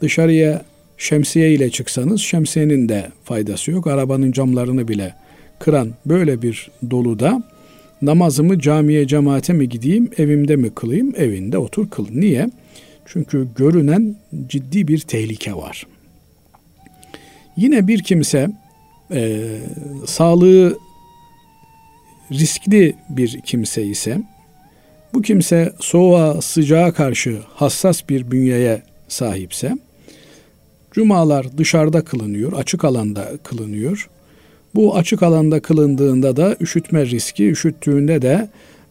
[0.00, 0.64] Dışarıya
[1.02, 3.86] şemsiye ile çıksanız şemsiyenin de faydası yok.
[3.86, 5.14] Arabanın camlarını bile
[5.58, 7.42] kıran böyle bir doluda
[8.02, 12.06] namazımı camiye cemaate mi gideyim evimde mi kılayım evinde otur kıl.
[12.10, 12.50] Niye?
[13.06, 15.86] Çünkü görünen ciddi bir tehlike var.
[17.56, 18.50] Yine bir kimse
[19.12, 19.40] e,
[20.06, 20.78] sağlığı
[22.32, 24.22] riskli bir kimse ise
[25.14, 29.76] bu kimse soğuğa sıcağa karşı hassas bir bünyeye sahipse
[30.92, 34.08] cumalar dışarıda kılınıyor, açık alanda kılınıyor.
[34.74, 38.48] Bu açık alanda kılındığında da üşütme riski, üşüttüğünde de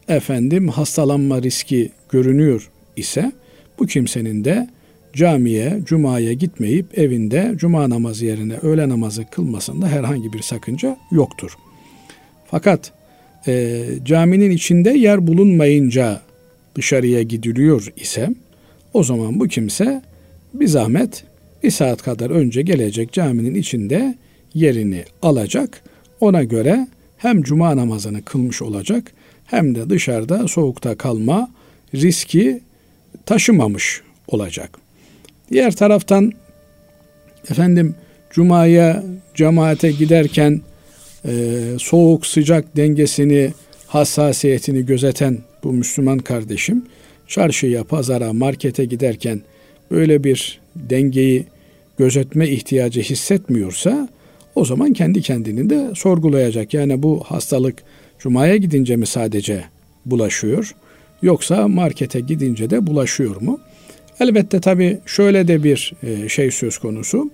[0.07, 3.31] efendim hastalanma riski görünüyor ise
[3.79, 4.69] bu kimsenin de
[5.13, 11.51] camiye, cumaya gitmeyip evinde cuma namazı yerine öğle namazı kılmasında herhangi bir sakınca yoktur.
[12.51, 12.91] Fakat
[13.47, 16.21] e, caminin içinde yer bulunmayınca
[16.75, 18.29] dışarıya gidiliyor ise
[18.93, 20.01] o zaman bu kimse
[20.53, 21.23] bir zahmet
[21.63, 24.15] bir saat kadar önce gelecek caminin içinde
[24.53, 25.83] yerini alacak.
[26.19, 29.11] Ona göre hem cuma namazını kılmış olacak
[29.45, 31.51] hem de dışarıda soğukta kalma
[31.95, 32.61] riski
[33.25, 34.77] taşımamış olacak.
[35.51, 36.31] Diğer taraftan
[37.49, 37.95] efendim
[38.31, 39.03] cumaya
[39.35, 40.61] cemaate giderken
[41.25, 41.31] e,
[41.79, 43.53] soğuk sıcak dengesini
[43.87, 46.85] hassasiyetini gözeten bu Müslüman kardeşim
[47.27, 49.41] çarşıya, pazara, markete giderken
[49.91, 51.45] böyle bir dengeyi
[51.97, 54.09] gözetme ihtiyacı hissetmiyorsa
[54.55, 56.73] o zaman kendi kendini de sorgulayacak.
[56.73, 57.83] Yani bu hastalık
[58.19, 59.63] cumaya gidince mi sadece
[60.05, 60.75] bulaşıyor
[61.21, 63.59] yoksa markete gidince de bulaşıyor mu?
[64.19, 67.31] Elbette tabi şöyle de bir e, şey söz konusu.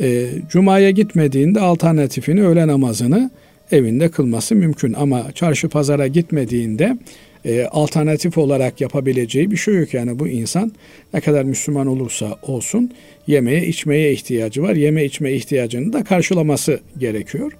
[0.00, 3.30] E, cumaya gitmediğinde alternatifini öğle namazını
[3.72, 6.98] evinde kılması mümkün ama çarşı pazara gitmediğinde
[7.44, 9.94] e, alternatif olarak yapabileceği bir şey yok.
[9.94, 10.72] Yani bu insan
[11.14, 12.92] ne kadar Müslüman olursa olsun
[13.26, 14.74] yemeye içmeye ihtiyacı var.
[14.74, 17.52] Yeme içme ihtiyacını da karşılaması gerekiyor.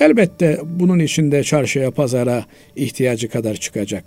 [0.00, 2.44] Elbette bunun içinde çarşıya pazara
[2.76, 4.04] ihtiyacı kadar çıkacak.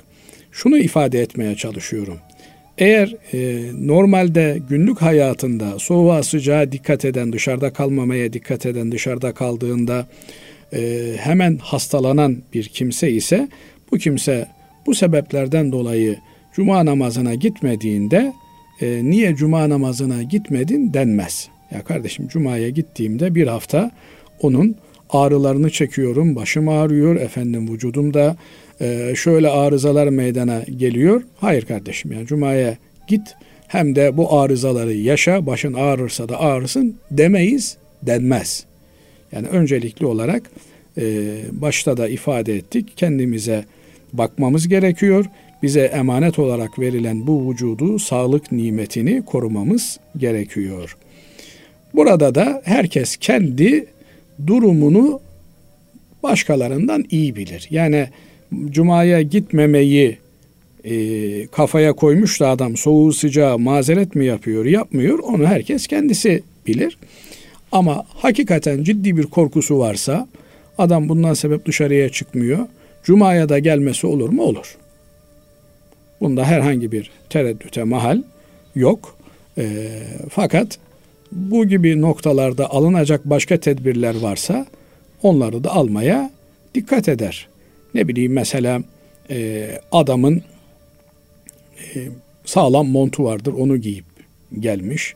[0.51, 2.17] Şunu ifade etmeye çalışıyorum.
[2.77, 10.07] Eğer e, normalde günlük hayatında soğuğa sıcağa dikkat eden, dışarıda kalmamaya dikkat eden, dışarıda kaldığında
[10.73, 13.49] e, hemen hastalanan bir kimse ise
[13.91, 14.47] bu kimse
[14.85, 16.17] bu sebeplerden dolayı
[16.53, 18.33] cuma namazına gitmediğinde
[18.81, 21.49] e, niye cuma namazına gitmedin denmez.
[21.71, 23.91] Ya kardeşim cumaya gittiğimde bir hafta
[24.41, 24.75] onun
[25.09, 28.35] ağrılarını çekiyorum, başım ağrıyor, efendim vücudumda
[28.81, 31.23] e, şöyle arızalar meydana geliyor.
[31.37, 33.35] Hayır kardeşim yani cumaya git
[33.67, 38.65] hem de bu arızaları yaşa, başın ağrırsa da ağrısın demeyiz, denmez.
[39.31, 40.51] Yani öncelikli olarak
[40.97, 41.03] e,
[41.51, 43.65] başta da ifade ettik kendimize
[44.17, 45.25] bakmamız gerekiyor.
[45.63, 50.97] Bize emanet olarak verilen bu vücudu, sağlık nimetini korumamız gerekiyor.
[51.93, 53.85] Burada da herkes kendi
[54.47, 55.19] durumunu
[56.23, 57.67] başkalarından iyi bilir.
[57.69, 58.07] Yani
[58.69, 60.17] cumaya gitmemeyi
[60.83, 66.97] e, kafaya koymuş da adam soğuğu sıcağı mazeret mi yapıyor yapmıyor onu herkes kendisi bilir.
[67.71, 70.27] Ama hakikaten ciddi bir korkusu varsa
[70.77, 72.59] adam bundan sebep dışarıya çıkmıyor.
[73.05, 74.43] Cuma'ya da gelmesi olur mu?
[74.43, 74.77] Olur.
[76.21, 78.21] Bunda herhangi bir tereddüte mahal
[78.75, 79.17] yok.
[79.57, 79.89] E,
[80.29, 80.79] fakat
[81.31, 84.65] bu gibi noktalarda alınacak başka tedbirler varsa
[85.23, 86.31] onları da almaya
[86.75, 87.47] dikkat eder.
[87.93, 88.81] Ne bileyim mesela
[89.29, 90.41] e, adamın
[91.95, 92.07] e,
[92.45, 94.05] sağlam montu vardır onu giyip
[94.59, 95.15] gelmiş.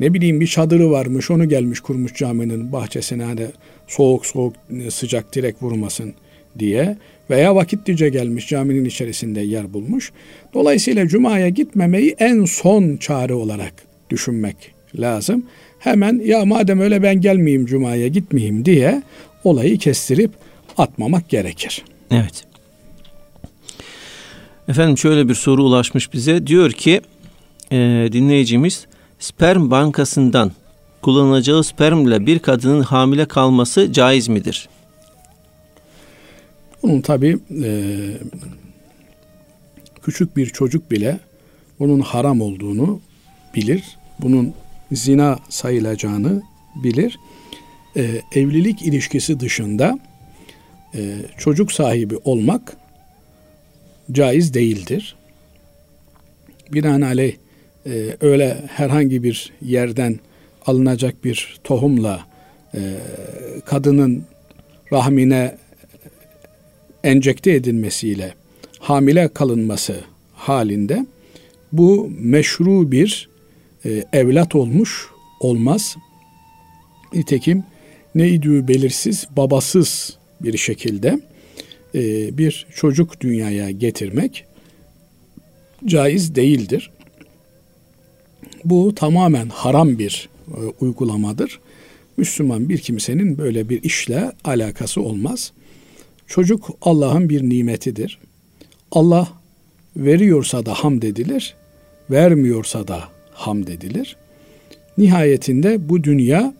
[0.00, 3.46] Ne bileyim bir çadırı varmış onu gelmiş kurmuş caminin bahçesine hani
[3.86, 4.54] soğuk soğuk
[4.90, 6.14] sıcak direkt vurmasın
[6.58, 6.96] diye
[7.30, 10.12] veya vakitlice gelmiş caminin içerisinde yer bulmuş.
[10.54, 13.72] Dolayısıyla cumaya gitmemeyi en son çare olarak
[14.10, 14.56] düşünmek
[14.98, 15.46] lazım.
[15.78, 19.02] Hemen ya madem öyle ben gelmeyeyim cumaya gitmeyeyim diye
[19.44, 20.30] olayı kestirip
[20.78, 21.84] atmamak gerekir.
[22.10, 22.44] Evet.
[24.68, 26.46] Efendim şöyle bir soru ulaşmış bize.
[26.46, 27.00] Diyor ki
[27.72, 28.86] e, dinleyicimiz
[29.18, 30.52] sperm bankasından
[31.02, 34.68] kullanacağı spermle bir kadının hamile kalması caiz midir?
[36.82, 37.70] Bunun tabi e,
[40.02, 41.18] küçük bir çocuk bile
[41.78, 43.00] bunun haram olduğunu
[43.54, 43.98] bilir.
[44.20, 44.54] Bunun
[44.92, 46.42] zina sayılacağını
[46.84, 47.18] bilir.
[47.96, 49.98] E, evlilik ilişkisi dışında
[50.94, 52.76] e, çocuk sahibi olmak
[54.12, 55.16] caiz değildir.
[56.72, 57.36] Binaenaleyh
[57.86, 60.18] e, öyle herhangi bir yerden
[60.66, 62.26] alınacak bir tohumla
[62.74, 62.80] e,
[63.64, 64.24] kadının
[64.92, 65.58] rahmine
[67.04, 68.34] enjekte edilmesiyle
[68.78, 70.00] hamile kalınması
[70.34, 71.06] halinde
[71.72, 73.28] bu meşru bir
[73.84, 75.08] e, evlat olmuş
[75.40, 75.96] olmaz.
[77.14, 77.64] Nitekim
[78.14, 81.20] neydi belirsiz, babasız bir şekilde
[81.94, 84.44] e, bir çocuk dünyaya getirmek
[85.84, 86.90] caiz değildir.
[88.64, 91.60] Bu tamamen haram bir e, uygulamadır.
[92.16, 95.52] Müslüman bir kimsenin böyle bir işle alakası olmaz.
[96.28, 98.18] Çocuk Allah'ın bir nimetidir.
[98.92, 99.28] Allah
[99.96, 101.54] veriyorsa da hamd edilir,
[102.10, 103.00] vermiyorsa da
[103.32, 104.16] hamd edilir.
[104.98, 106.54] Nihayetinde bu dünya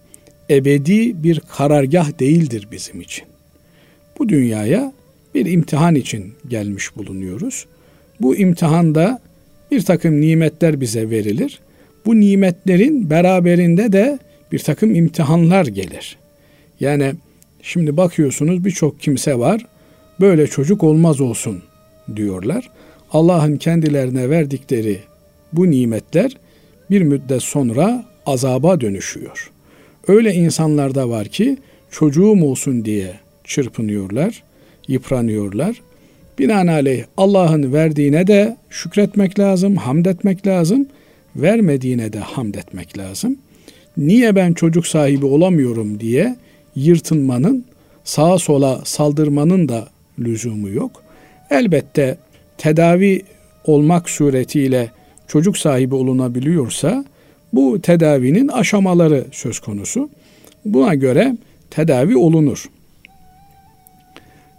[0.51, 3.25] ebedi bir karargah değildir bizim için.
[4.19, 4.93] Bu dünyaya
[5.35, 7.67] bir imtihan için gelmiş bulunuyoruz.
[8.21, 9.21] Bu imtihanda
[9.71, 11.61] bir takım nimetler bize verilir.
[12.07, 14.19] Bu nimetlerin beraberinde de
[14.53, 16.17] bir takım imtihanlar gelir.
[16.81, 17.15] Yani
[17.63, 19.67] şimdi bakıyorsunuz birçok kimse var.
[20.21, 21.63] Böyle çocuk olmaz olsun
[22.17, 22.71] diyorlar.
[23.13, 24.99] Allah'ın kendilerine verdikleri
[25.53, 26.37] bu nimetler
[26.91, 29.51] bir müddet sonra azaba dönüşüyor.
[30.09, 31.57] Öyle insanlar da var ki
[31.91, 34.43] çocuğum olsun diye çırpınıyorlar,
[34.89, 35.83] yıpranıyorlar.
[36.39, 40.89] Binaenaleyh Allah'ın verdiğine de şükretmek lazım, hamd etmek lazım.
[41.37, 43.39] Vermediğine de hamd etmek lazım.
[43.97, 46.37] Niye ben çocuk sahibi olamıyorum diye
[46.79, 47.65] yırtınmanın,
[48.05, 49.89] sağa sola saldırmanın da
[50.19, 51.03] lüzumu yok.
[51.51, 52.19] Elbette
[52.59, 53.23] tedavi
[53.65, 54.91] olmak suretiyle
[55.29, 57.05] çocuk sahibi olunabiliyorsa
[57.53, 60.11] bu tedavinin aşamaları söz konusu.
[60.65, 61.37] Buna göre
[61.71, 62.65] tedavi olunur.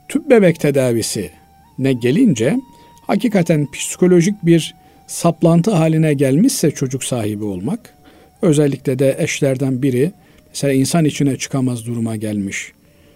[0.10, 1.32] Tüp bebek tedavisi
[1.80, 2.58] ne gelince
[3.08, 4.76] hakikaten psikolojik bir
[5.08, 7.94] saplantı haline gelmişse çocuk sahibi olmak,
[8.42, 10.12] özellikle de eşlerden biri
[10.50, 12.72] mesela insan içine çıkamaz duruma gelmiş.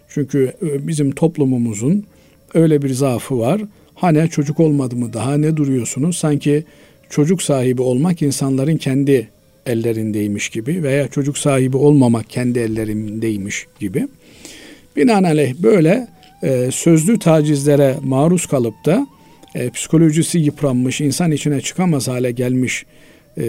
[0.10, 2.06] Çünkü e, bizim toplumumuzun
[2.54, 3.62] öyle bir zaafı var.
[3.96, 6.18] Hani çocuk olmadı mı daha ne duruyorsunuz?
[6.18, 6.64] Sanki
[7.10, 9.28] çocuk sahibi olmak insanların kendi
[9.66, 14.08] ellerindeymiş gibi veya çocuk sahibi olmamak kendi ellerindeymiş gibi.
[14.96, 16.08] Binaenaleyh böyle
[16.44, 19.08] e, sözlü tacizlere maruz kalıp da
[19.56, 22.86] e, psikolojisi yıpranmış, insan içine çıkamaz hale gelmiş
[23.38, 23.46] e,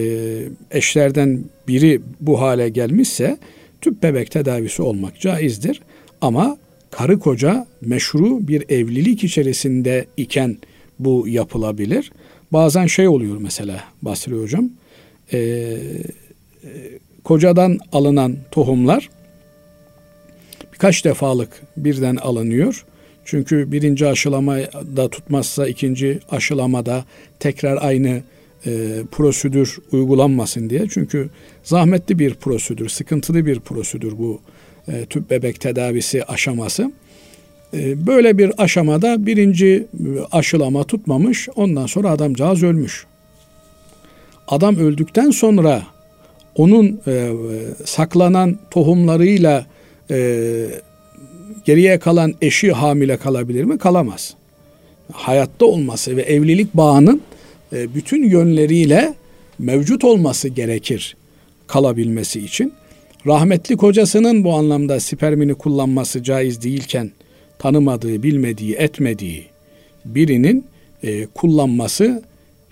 [0.70, 3.38] eşlerden biri bu hale gelmişse
[3.85, 5.81] tüp bebek tedavisi olmak caizdir.
[6.20, 6.59] Ama
[6.90, 10.57] karı koca meşru bir evlilik içerisinde iken
[10.99, 12.12] bu yapılabilir.
[12.53, 14.70] Bazen şey oluyor mesela Basri Hocam,
[15.33, 15.79] e, e,
[17.25, 19.11] kocadan alınan tohumlar
[20.73, 22.85] birkaç defalık birden alınıyor.
[23.25, 27.05] Çünkü birinci aşılamada tutmazsa ikinci aşılamada
[27.40, 28.23] tekrar aynı
[28.66, 30.87] e, prosedür uygulanmasın diye.
[30.90, 31.31] Çünkü
[31.64, 34.40] zahmetli bir prosedür, sıkıntılı bir prosedür bu
[34.88, 36.92] e, tüp bebek tedavisi aşaması.
[37.74, 39.87] E, böyle bir aşamada birinci
[40.33, 43.07] aşılama tutmamış, ondan sonra adamcağız ölmüş.
[44.48, 45.83] Adam öldükten sonra
[46.55, 47.31] onun e,
[47.85, 49.66] saklanan tohumlarıyla
[50.11, 50.66] e,
[51.64, 53.79] geriye kalan eşi hamile kalabilir mi?
[53.79, 54.35] Kalamaz.
[55.12, 57.20] Hayatta olması ve evlilik bağının
[57.72, 59.14] e, bütün yönleriyle
[59.59, 61.16] mevcut olması gerekir
[61.74, 62.72] kalabilmesi için.
[63.26, 67.10] Rahmetli kocasının bu anlamda spermini kullanması caiz değilken
[67.58, 69.46] tanımadığı, bilmediği, etmediği
[70.04, 70.66] birinin
[71.02, 72.22] e, kullanması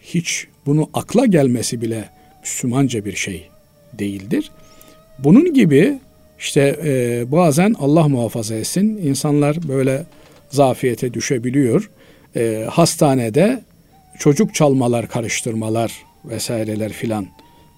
[0.03, 2.05] hiç bunu akla gelmesi bile
[2.41, 3.49] Müslümanca bir şey
[3.93, 4.51] değildir.
[5.19, 5.99] Bunun gibi
[6.39, 10.07] işte e, bazen Allah muhafaza etsin insanlar böyle
[10.51, 11.91] zafiyete düşebiliyor.
[12.37, 13.63] E, hastanede
[14.19, 15.93] çocuk çalmalar, karıştırmalar
[16.25, 17.27] vesaireler filan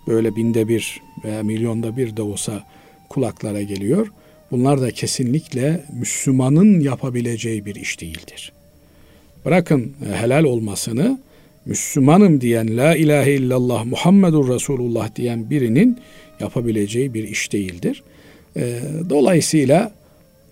[0.06, 2.62] böyle binde bir veya milyonda bir de olsa
[3.08, 4.08] kulaklara geliyor.
[4.50, 8.52] Bunlar da kesinlikle Müslümanın yapabileceği bir iş değildir.
[9.44, 11.18] Bırakın e, helal olmasını
[11.66, 15.98] Müslümanım diyen La ilahe illallah Muhammedur Resulullah diyen birinin
[16.40, 18.02] yapabileceği bir iş değildir.
[18.56, 18.80] E,
[19.10, 19.92] dolayısıyla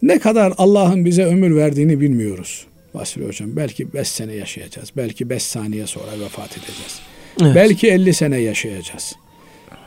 [0.03, 2.67] ne kadar Allah'ın bize ömür verdiğini bilmiyoruz.
[2.95, 4.91] Basri Hocam belki 5 sene yaşayacağız.
[4.97, 7.01] Belki 5 saniye sonra vefat edeceğiz.
[7.43, 7.55] Evet.
[7.55, 9.15] Belki 50 sene yaşayacağız.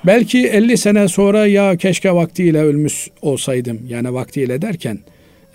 [0.06, 3.80] Belki 50 sene sonra ya keşke vaktiyle ölmüş olsaydım.
[3.88, 4.99] Yani vaktiyle derken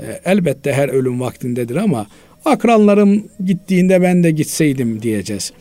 [0.01, 2.07] e, elbette her ölüm vaktindedir ama
[2.45, 5.53] akranlarım gittiğinde ben de gitseydim diyeceğiz.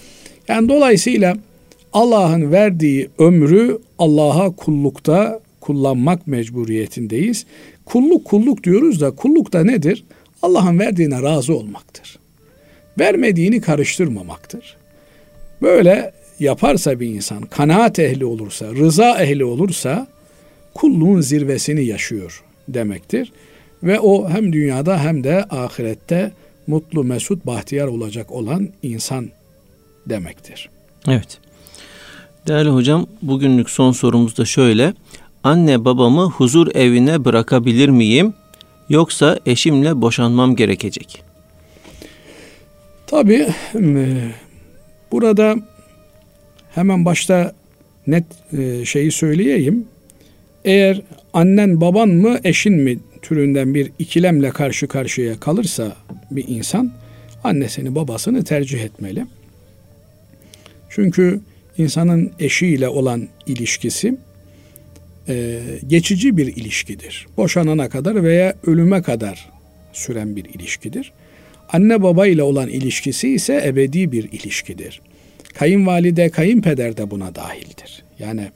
[0.47, 1.37] Yani dolayısıyla
[1.93, 7.45] Allah'ın verdiği ömrü Allah'a kullukta kullanmak mecburiyetindeyiz.
[7.85, 10.05] Kulluk kulluk diyoruz da kulluk da nedir?
[10.41, 12.19] Allah'ın verdiğine razı olmaktır.
[12.99, 14.77] Vermediğini karıştırmamaktır.
[15.61, 20.07] Böyle yaparsa bir insan, kanaat ehli olursa, rıza ehli olursa
[20.73, 23.31] kulluğun zirvesini yaşıyor demektir.
[23.83, 26.31] Ve o hem dünyada hem de ahirette
[26.67, 29.29] mutlu, mesut, bahtiyar olacak olan insan
[30.05, 30.69] demektir.
[31.07, 31.37] Evet.
[32.47, 34.93] Değerli hocam, bugünlük son sorumuz da şöyle.
[35.43, 38.33] Anne babamı huzur evine bırakabilir miyim?
[38.89, 41.23] Yoksa eşimle boşanmam gerekecek.
[43.07, 43.47] Tabii
[45.11, 45.55] burada
[46.75, 47.53] hemen başta
[48.07, 48.23] net
[48.57, 49.85] e, şeyi söyleyeyim.
[50.65, 51.01] Eğer
[51.33, 55.95] annen baban mı eşin mi türünden bir ikilemle karşı karşıya kalırsa
[56.31, 56.91] bir insan
[57.43, 59.25] annesini babasını tercih etmeli.
[60.89, 61.41] Çünkü
[61.77, 64.17] insanın eşiyle olan ilişkisi
[65.29, 67.27] e, geçici bir ilişkidir.
[67.37, 69.49] Boşanana kadar veya ölüme kadar
[69.93, 71.11] süren bir ilişkidir.
[71.69, 75.01] Anne baba ile olan ilişkisi ise ebedi bir ilişkidir.
[75.59, 78.03] Kayınvalide, kayınpeder de buna dahildir.
[78.19, 78.47] Yani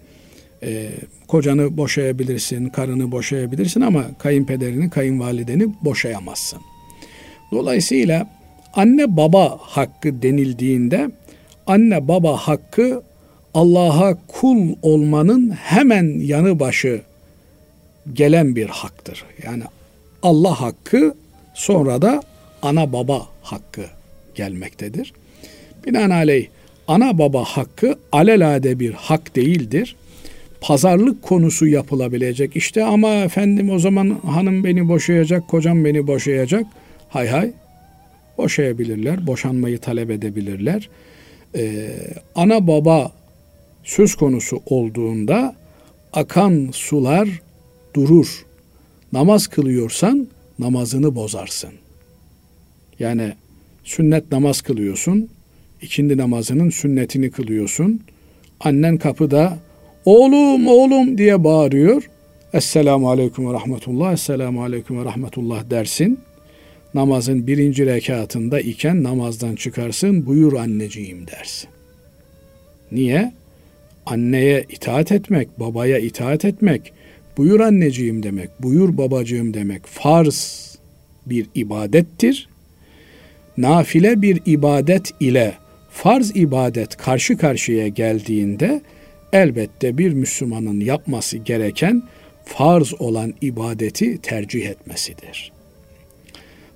[0.63, 0.89] e,
[1.27, 6.59] kocanı boşayabilirsin, karını boşayabilirsin ama kayınpederini, kayınvalideni boşayamazsın.
[7.51, 8.29] Dolayısıyla
[8.73, 11.11] anne baba hakkı denildiğinde
[11.67, 13.03] anne baba hakkı
[13.53, 17.01] Allah'a kul olmanın hemen yanı başı
[18.13, 19.25] gelen bir haktır.
[19.43, 19.63] Yani
[20.21, 21.15] Allah hakkı
[21.53, 22.21] sonra da
[22.61, 23.85] ana baba hakkı
[24.35, 25.13] gelmektedir.
[25.85, 26.47] Binaenaleyh
[26.87, 29.95] ana baba hakkı alelade bir hak değildir.
[30.61, 36.65] Pazarlık konusu yapılabilecek işte ama efendim o zaman hanım beni boşayacak, kocam beni boşayacak.
[37.09, 37.51] Hay hay
[38.37, 40.89] boşayabilirler, boşanmayı talep edebilirler.
[41.55, 41.89] Ee,
[42.35, 43.11] ana baba
[43.83, 45.55] söz konusu olduğunda
[46.13, 47.29] akan sular
[47.95, 48.45] durur.
[49.13, 50.27] Namaz kılıyorsan
[50.59, 51.71] namazını bozarsın.
[52.99, 53.33] Yani
[53.83, 55.29] sünnet namaz kılıyorsun,
[55.83, 58.01] ikindi namazının sünnetini kılıyorsun.
[58.59, 59.57] Annen kapıda
[60.05, 62.09] oğlum oğlum diye bağırıyor.
[62.53, 66.19] Esselamu aleyküm ve rahmetullah, esselamu aleyküm ve rahmetullah dersin.
[66.93, 71.69] Namazın birinci rekatında iken namazdan çıkarsın, buyur anneciğim dersin.
[72.91, 73.31] Niye?
[74.05, 76.93] anneye itaat etmek, babaya itaat etmek,
[77.37, 80.71] buyur anneciğim demek, buyur babacığım demek farz
[81.25, 82.49] bir ibadettir.
[83.57, 85.53] Nafile bir ibadet ile
[85.93, 88.81] farz ibadet karşı karşıya geldiğinde
[89.33, 92.03] elbette bir Müslümanın yapması gereken
[92.45, 95.51] farz olan ibadeti tercih etmesidir.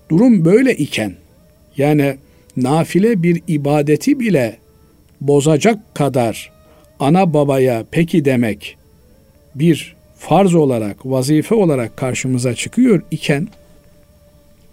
[0.10, 1.14] Durum böyle iken
[1.78, 2.18] yani
[2.58, 4.58] nafile bir ibadeti bile
[5.22, 6.52] bozacak kadar
[7.00, 8.78] ana babaya peki demek
[9.56, 13.48] bir farz olarak, vazife olarak karşımıza çıkıyor iken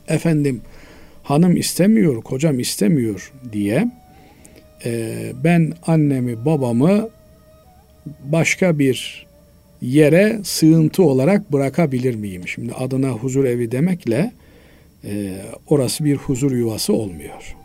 [0.09, 0.61] efendim
[1.23, 3.89] hanım istemiyor, kocam istemiyor diye
[4.85, 7.09] e, ben annemi, babamı
[8.25, 9.27] başka bir
[9.83, 12.49] yere sığıntı olarak bırakabilir miyim?
[12.49, 14.33] Şimdi adına huzur evi demekle
[15.05, 17.57] e, orası bir huzur yuvası olmuyor.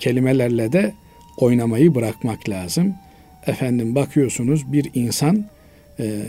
[0.00, 0.92] Kelimelerle de
[1.36, 2.94] oynamayı bırakmak lazım
[3.46, 5.44] efendim bakıyorsunuz bir insan
[6.00, 6.22] e,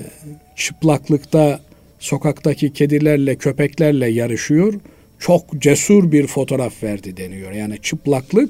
[0.55, 1.59] çıplaklıkta
[1.99, 4.73] sokaktaki kedilerle köpeklerle yarışıyor.
[5.19, 7.51] Çok cesur bir fotoğraf verdi deniyor.
[7.51, 8.49] Yani çıplaklık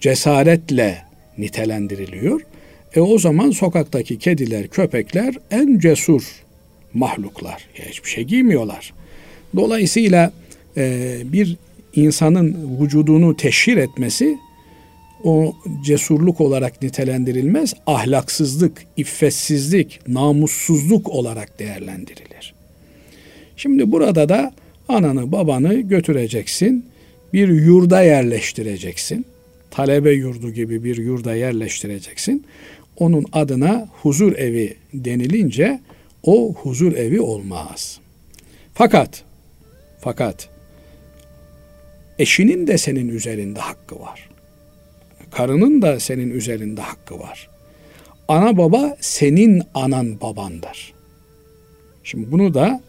[0.00, 0.98] cesaretle
[1.38, 2.40] nitelendiriliyor.
[2.94, 6.22] E o zaman sokaktaki kediler, köpekler en cesur
[6.94, 7.68] mahluklar.
[7.74, 8.92] Hiçbir şey giymiyorlar.
[9.56, 10.32] Dolayısıyla
[10.76, 11.56] e, bir
[11.94, 14.38] insanın vücudunu teşhir etmesi
[15.24, 22.54] o cesurluk olarak nitelendirilmez, ahlaksızlık, iffetsizlik, namussuzluk olarak değerlendirilir.
[23.56, 24.52] Şimdi burada da
[24.88, 26.86] ananı babanı götüreceksin,
[27.32, 29.26] bir yurda yerleştireceksin.
[29.70, 32.46] Talebe yurdu gibi bir yurda yerleştireceksin.
[32.96, 35.80] Onun adına huzur evi denilince
[36.22, 38.00] o huzur evi olmaz.
[38.74, 39.24] Fakat
[40.00, 40.48] fakat
[42.18, 44.28] eşinin de senin üzerinde hakkı var.
[45.30, 47.48] Karının da senin üzerinde hakkı var.
[48.28, 50.92] Ana baba senin anan babandır.
[52.04, 52.80] Şimdi bunu da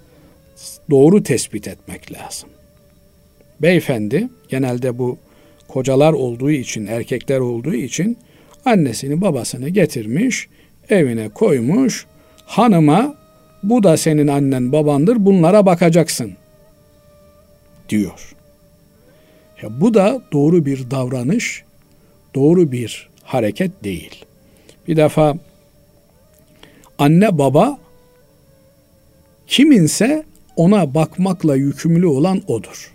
[0.89, 2.49] doğru tespit etmek lazım.
[3.61, 5.17] beyefendi genelde bu
[5.71, 8.17] kocalar olduğu için, erkekler olduğu için
[8.65, 10.47] annesini babasını getirmiş,
[10.89, 12.05] evine koymuş,
[12.45, 13.15] hanıma
[13.63, 16.33] bu da senin annen babandır bunlara bakacaksın
[17.89, 18.35] diyor.
[19.61, 21.63] Ya bu da doğru bir davranış,
[22.35, 24.25] doğru bir hareket değil.
[24.87, 25.37] Bir defa
[26.99, 27.79] anne baba
[29.47, 30.23] kiminse
[30.55, 32.93] ona bakmakla yükümlü olan odur.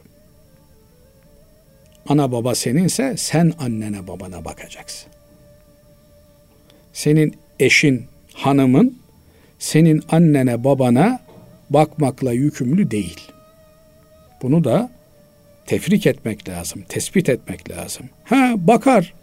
[2.08, 5.08] Ana baba seninse sen annene babana bakacaksın.
[6.92, 8.98] Senin eşin, hanımın
[9.58, 11.20] senin annene babana
[11.70, 13.20] bakmakla yükümlü değil.
[14.42, 14.90] Bunu da
[15.66, 18.06] tefrik etmek lazım, tespit etmek lazım.
[18.24, 19.14] Ha bakar.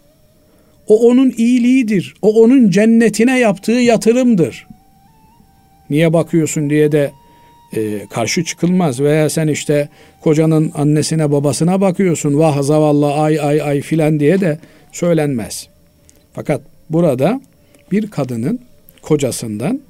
[0.86, 2.14] O onun iyiliğidir.
[2.22, 4.66] O onun cennetine yaptığı yatırımdır.
[5.90, 7.12] Niye bakıyorsun diye de
[7.76, 9.88] e, karşı çıkılmaz veya sen işte
[10.20, 14.58] kocanın annesine babasına bakıyorsun vah zavallı ay ay ay filan diye de
[14.92, 15.68] söylenmez.
[16.32, 16.60] Fakat
[16.90, 17.40] burada
[17.92, 18.60] bir kadının
[19.02, 19.80] kocasından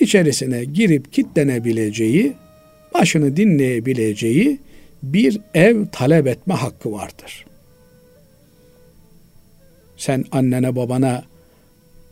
[0.00, 2.32] içerisine girip kitlenebileceği,
[2.94, 4.58] başını dinleyebileceği
[5.02, 7.44] bir ev talep etme hakkı vardır.
[9.96, 11.24] Sen annene babana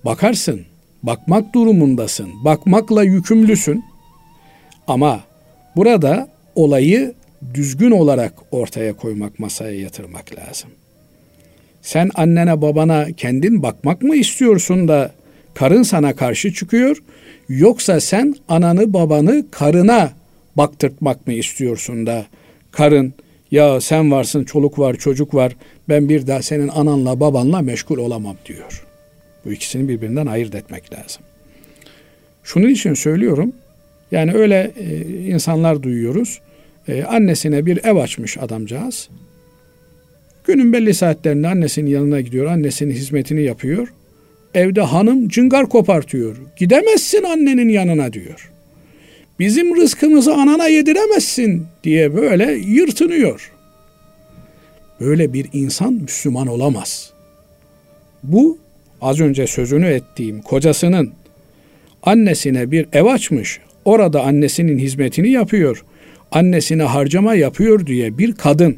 [0.04, 0.60] bakarsın,
[1.02, 3.84] bakmak durumundasın, bakmakla yükümlüsün.
[4.90, 5.20] Ama
[5.76, 7.14] burada olayı
[7.54, 10.70] düzgün olarak ortaya koymak, masaya yatırmak lazım.
[11.82, 15.12] Sen annene babana kendin bakmak mı istiyorsun da
[15.54, 17.02] karın sana karşı çıkıyor
[17.48, 20.12] yoksa sen ananı babanı karına
[20.56, 22.26] baktırtmak mı istiyorsun da
[22.70, 23.14] karın
[23.50, 25.56] ya sen varsın çoluk var çocuk var
[25.88, 28.86] ben bir daha senin ananla babanla meşgul olamam diyor.
[29.44, 31.22] Bu ikisini birbirinden ayırt etmek lazım.
[32.44, 33.52] Şunun için söylüyorum.
[34.12, 36.40] Yani öyle e, insanlar duyuyoruz.
[36.88, 39.08] E, annesine bir ev açmış adamcağız.
[40.44, 42.46] Günün belli saatlerinde annesinin yanına gidiyor.
[42.46, 43.92] Annesinin hizmetini yapıyor.
[44.54, 46.36] Evde hanım cıngar kopartıyor.
[46.56, 48.50] Gidemezsin annenin yanına diyor.
[49.38, 53.52] Bizim rızkımızı anana yediremezsin diye böyle yırtınıyor.
[55.00, 57.12] Böyle bir insan Müslüman olamaz.
[58.22, 58.58] Bu
[59.00, 61.12] az önce sözünü ettiğim kocasının
[62.02, 63.60] annesine bir ev açmış.
[63.90, 65.84] Orada annesinin hizmetini yapıyor.
[66.32, 68.76] Annesine harcama yapıyor diye bir kadın,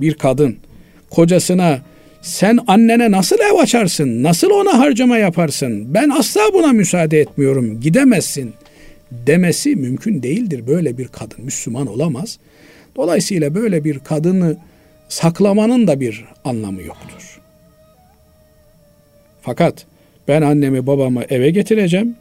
[0.00, 0.56] bir kadın
[1.10, 1.82] kocasına
[2.20, 4.22] sen annene nasıl ev açarsın?
[4.22, 5.94] Nasıl ona harcama yaparsın?
[5.94, 7.80] Ben asla buna müsaade etmiyorum.
[7.80, 8.54] Gidemezsin
[9.10, 10.66] demesi mümkün değildir.
[10.66, 12.38] Böyle bir kadın Müslüman olamaz.
[12.96, 14.56] Dolayısıyla böyle bir kadını
[15.08, 17.40] saklamanın da bir anlamı yoktur.
[19.40, 19.86] Fakat
[20.28, 22.16] ben annemi babamı eve getireceğim.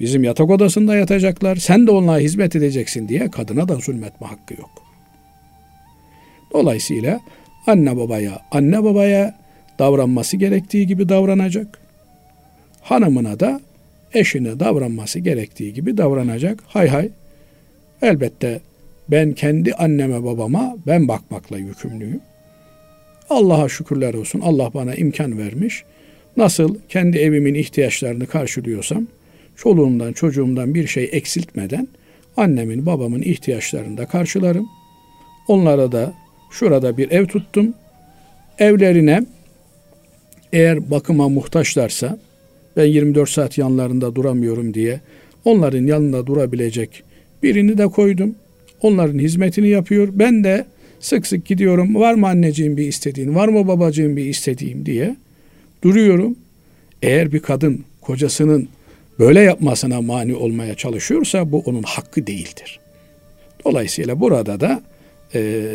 [0.00, 1.56] Bizim yatak odasında yatacaklar.
[1.56, 4.70] Sen de onlara hizmet edeceksin diye kadına da zulmetme hakkı yok.
[6.52, 7.20] Dolayısıyla
[7.66, 9.38] anne babaya, anne babaya
[9.78, 11.78] davranması gerektiği gibi davranacak.
[12.80, 13.60] Hanımına da
[14.14, 16.62] eşine davranması gerektiği gibi davranacak.
[16.66, 17.08] Hay hay.
[18.02, 18.60] Elbette
[19.10, 22.20] ben kendi anneme babama ben bakmakla yükümlüyüm.
[23.30, 24.40] Allah'a şükürler olsun.
[24.40, 25.84] Allah bana imkan vermiş.
[26.36, 29.06] Nasıl kendi evimin ihtiyaçlarını karşılıyorsam,
[29.56, 31.88] çoluğumdan çocuğumdan bir şey eksiltmeden
[32.36, 34.66] annemin babamın ihtiyaçlarını da karşılarım.
[35.48, 36.14] Onlara da
[36.50, 37.74] şurada bir ev tuttum.
[38.58, 39.24] Evlerine
[40.52, 42.18] eğer bakıma muhtaçlarsa
[42.76, 45.00] ben 24 saat yanlarında duramıyorum diye
[45.44, 47.02] onların yanında durabilecek
[47.42, 48.34] birini de koydum.
[48.82, 50.08] Onların hizmetini yapıyor.
[50.12, 50.66] Ben de
[51.00, 51.94] sık sık gidiyorum.
[51.94, 55.16] Var mı anneciğim bir istediğin, var mı babacığım bir istediğim diye
[55.84, 56.36] duruyorum.
[57.02, 58.68] Eğer bir kadın kocasının
[59.18, 62.80] böyle yapmasına mani olmaya çalışıyorsa bu onun hakkı değildir.
[63.64, 64.82] Dolayısıyla burada da
[65.34, 65.70] e,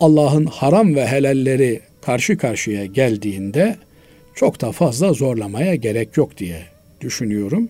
[0.00, 3.76] Allah'ın haram ve helalleri karşı karşıya geldiğinde
[4.34, 6.62] çok da fazla zorlamaya gerek yok diye
[7.00, 7.68] düşünüyorum.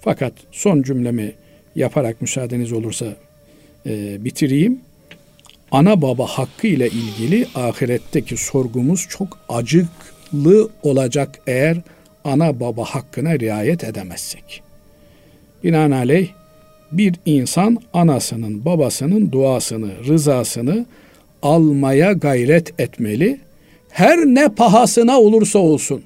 [0.00, 1.32] Fakat son cümlemi
[1.74, 3.06] yaparak müsaadeniz olursa
[3.86, 4.80] e, bitireyim.
[5.70, 11.76] Ana baba hakkı ile ilgili ahiretteki sorgumuz çok acıklı olacak eğer
[12.26, 14.62] ana baba hakkına riayet edemezsek.
[15.64, 16.28] Binaenaleyh
[16.92, 20.86] bir insan anasının babasının duasını, rızasını
[21.42, 23.40] almaya gayret etmeli
[23.90, 26.02] her ne pahasına olursa olsun.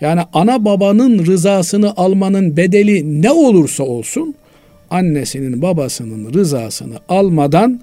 [0.00, 4.34] Yani ana babanın rızasını almanın bedeli ne olursa olsun
[4.90, 7.80] annesinin babasının rızasını almadan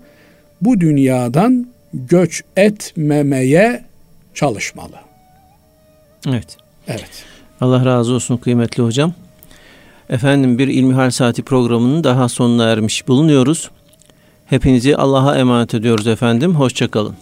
[0.61, 3.84] bu dünyadan göç etmemeye
[4.34, 4.95] çalışmalı.
[6.27, 6.62] Evet.
[6.88, 7.25] Evet.
[7.61, 9.13] Allah razı olsun kıymetli hocam.
[10.09, 13.69] Efendim bir İlmihal Saati programının daha sonuna ermiş bulunuyoruz.
[14.45, 16.55] Hepinizi Allah'a emanet ediyoruz efendim.
[16.55, 17.15] Hoşçakalın.